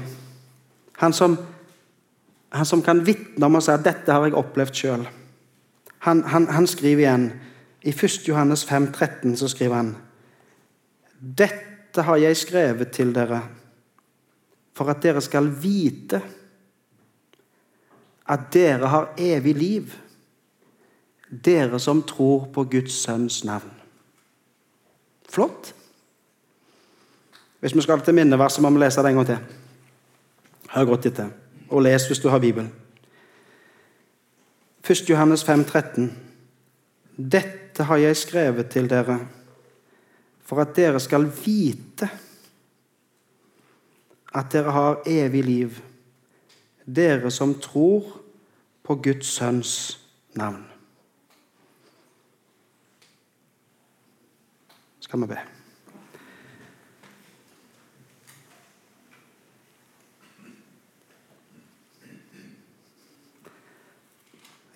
Han 1.00 1.12
som, 1.12 1.38
han 2.50 2.66
som 2.66 2.82
kan 2.82 3.04
vitne 3.06 3.46
om 3.46 3.54
og 3.54 3.62
si 3.62 3.70
at 3.70 3.84
'dette 3.84 4.12
har 4.12 4.24
jeg 4.26 4.34
opplevd 4.34 4.74
sjøl'. 4.74 5.06
Han, 5.98 6.22
han, 6.24 6.48
han, 6.48 6.66
skriver 6.66 7.02
igjen 7.04 7.32
I 7.82 7.90
1. 7.90 8.28
Johannes 8.28 8.64
5, 8.64 8.92
13 8.92 9.36
så 9.36 9.48
skriver 9.48 9.76
han 9.76 9.96
dette 11.20 12.02
har 12.02 12.16
jeg 12.16 12.36
skrevet 12.36 12.92
til 12.92 13.12
dere 13.14 13.42
for 14.72 14.88
at 14.88 15.02
dere 15.02 15.20
skal 15.20 15.50
vite 15.62 16.22
at 18.30 18.46
dere 18.54 18.88
har 18.88 19.10
evig 19.18 19.54
liv, 19.56 19.94
dere 21.30 21.78
som 21.82 22.02
tror 22.02 22.46
på 22.54 22.64
Guds 22.64 22.94
sønns 23.02 23.42
navn. 23.44 23.72
Flott. 25.28 25.74
Hvis 27.60 27.74
vi 27.76 27.82
skal 27.84 28.00
til 28.00 28.14
minneverset, 28.14 28.62
må 28.62 28.70
vi 28.70 28.80
lese 28.80 29.02
det 29.02 29.10
en 29.10 29.20
gang 29.20 29.26
til. 29.26 29.38
Hør 30.70 30.84
godt 30.84 31.06
etter, 31.10 31.28
og 31.70 31.82
les 31.82 32.06
hvis 32.06 32.18
du 32.18 32.28
har 32.28 32.38
Bibelen. 32.38 32.72
1. 34.90 35.10
Johannes 35.10 35.44
5, 35.44 35.64
13. 35.64 36.10
Dette 37.16 37.84
har 37.86 37.96
jeg 37.96 38.16
skrevet 38.16 38.70
til 38.70 38.90
dere 38.90 39.20
for 40.42 40.60
at 40.60 40.74
dere 40.76 41.00
skal 41.00 41.28
vite 41.44 42.08
at 44.34 44.50
dere 44.52 44.72
har 44.74 45.02
evig 45.06 45.44
liv, 45.44 45.78
dere 46.86 47.30
som 47.30 47.54
tror 47.54 48.20
på 48.82 48.94
Guds 49.02 49.26
sønns 49.26 50.00
navn. 50.34 50.66
Skal 55.00 55.20
vi 55.20 55.26
be. 55.26 55.59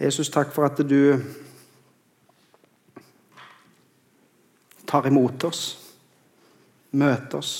Jesus, 0.00 0.30
takk 0.30 0.50
for 0.52 0.66
at 0.66 0.80
du 0.88 1.22
tar 4.86 5.06
imot 5.06 5.44
oss, 5.46 5.62
møter 6.98 7.38
oss. 7.38 7.52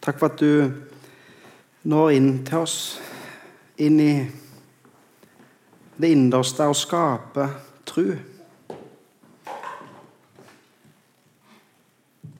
Takk 0.00 0.16
for 0.16 0.32
at 0.32 0.40
du 0.40 1.88
når 1.88 2.10
inn 2.16 2.32
til 2.48 2.64
oss, 2.64 2.78
inn 3.76 4.00
i 4.00 4.12
det 5.98 6.10
innerste 6.14 6.66
og 6.70 6.76
skaper 6.78 7.54
tru. 7.88 8.16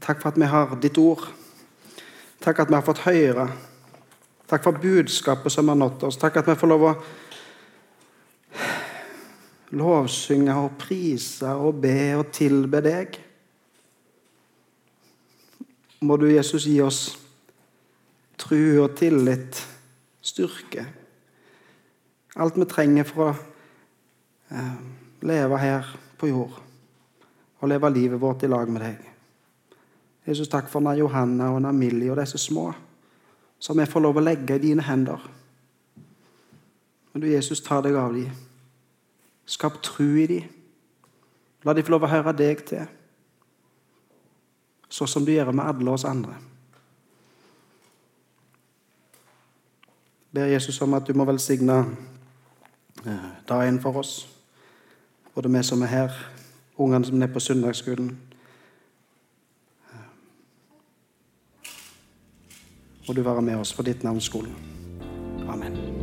Takk 0.01 0.23
for 0.23 0.31
at 0.31 0.41
vi 0.41 0.49
har 0.49 0.77
ditt 0.81 0.99
ord. 0.99 1.27
Takk 2.41 2.57
for 2.57 2.65
at 2.65 2.71
vi 2.73 2.79
har 2.79 2.87
fått 2.87 3.05
høre. 3.05 3.49
Takk 4.49 4.65
for 4.65 4.81
budskapet 4.81 5.53
som 5.53 5.69
har 5.69 5.77
nådd 5.77 6.09
oss. 6.09 6.17
Takk 6.17 6.39
for 6.39 6.47
at 6.47 6.53
vi 6.55 6.61
får 6.63 6.71
lov 6.73 6.87
å 6.89 6.95
lovsynge 9.77 10.55
og 10.57 10.77
prise 10.81 11.51
og 11.53 11.81
be 11.83 12.15
og 12.17 12.31
tilbe 12.33 12.81
deg. 12.85 13.19
Må 16.01 16.17
du, 16.17 16.29
Jesus, 16.31 16.69
gi 16.69 16.79
oss 16.85 17.03
tru 18.39 18.79
og 18.85 18.95
tillit, 18.97 19.59
styrke. 20.23 20.87
Alt 22.39 22.59
vi 22.59 22.69
trenger 22.71 23.09
for 23.09 23.27
å 23.27 23.35
eh, 24.55 24.75
leve 25.27 25.59
her 25.59 25.89
på 26.19 26.31
jord 26.31 26.59
og 27.59 27.71
leve 27.71 27.91
livet 27.91 28.21
vårt 28.23 28.45
i 28.47 28.51
lag 28.51 28.71
med 28.71 28.85
deg. 28.85 28.99
Jesus, 30.29 30.49
takk 30.49 30.69
for 30.71 30.85
Johanna 30.95 31.51
og 31.51 31.75
Millie 31.75 32.13
og 32.13 32.21
disse 32.21 32.39
små 32.39 32.71
som 33.59 33.79
vi 33.79 33.87
får 33.91 34.05
lov 34.05 34.21
å 34.21 34.23
legge 34.23 34.55
i 34.55 34.63
dine 34.63 34.85
hender. 34.87 35.19
Men 37.11 37.25
du, 37.25 37.27
Jesus, 37.27 37.63
ta 37.65 37.81
deg 37.83 37.97
av 37.99 38.15
dem. 38.15 38.31
Skap 39.49 39.81
tru 39.83 40.19
i 40.21 40.29
dem. 40.29 40.53
La 41.65 41.75
dem 41.75 41.87
få 41.87 41.97
lov 41.97 42.05
å 42.07 42.13
høre 42.13 42.37
deg 42.37 42.61
til, 42.69 42.85
sånn 44.89 45.11
som 45.11 45.25
du 45.27 45.33
gjør 45.33 45.51
med 45.51 45.67
alle 45.67 45.91
oss 45.91 46.05
andre. 46.07 46.37
ber 50.39 50.47
Jesus 50.47 50.81
om 50.81 50.95
at 50.95 51.07
du 51.07 51.15
må 51.15 51.25
velsigne 51.25 51.79
eh, 53.07 53.29
dagen 53.49 53.81
for 53.81 53.99
oss, 53.99 54.29
både 55.35 55.49
vi 55.49 55.63
som 55.63 55.83
er 55.83 55.87
her, 55.87 56.13
ungene 56.79 57.05
som 57.05 57.23
er 57.23 57.33
på 57.33 57.41
søndagsskolen. 57.41 58.19
Må 63.09 63.15
du 63.15 63.23
være 63.23 63.43
med 63.43 63.57
oss 63.57 63.73
for 63.73 63.83
ditt 63.83 64.03
navns 64.05 64.25
skole. 64.25 64.53
Amen. 65.49 65.99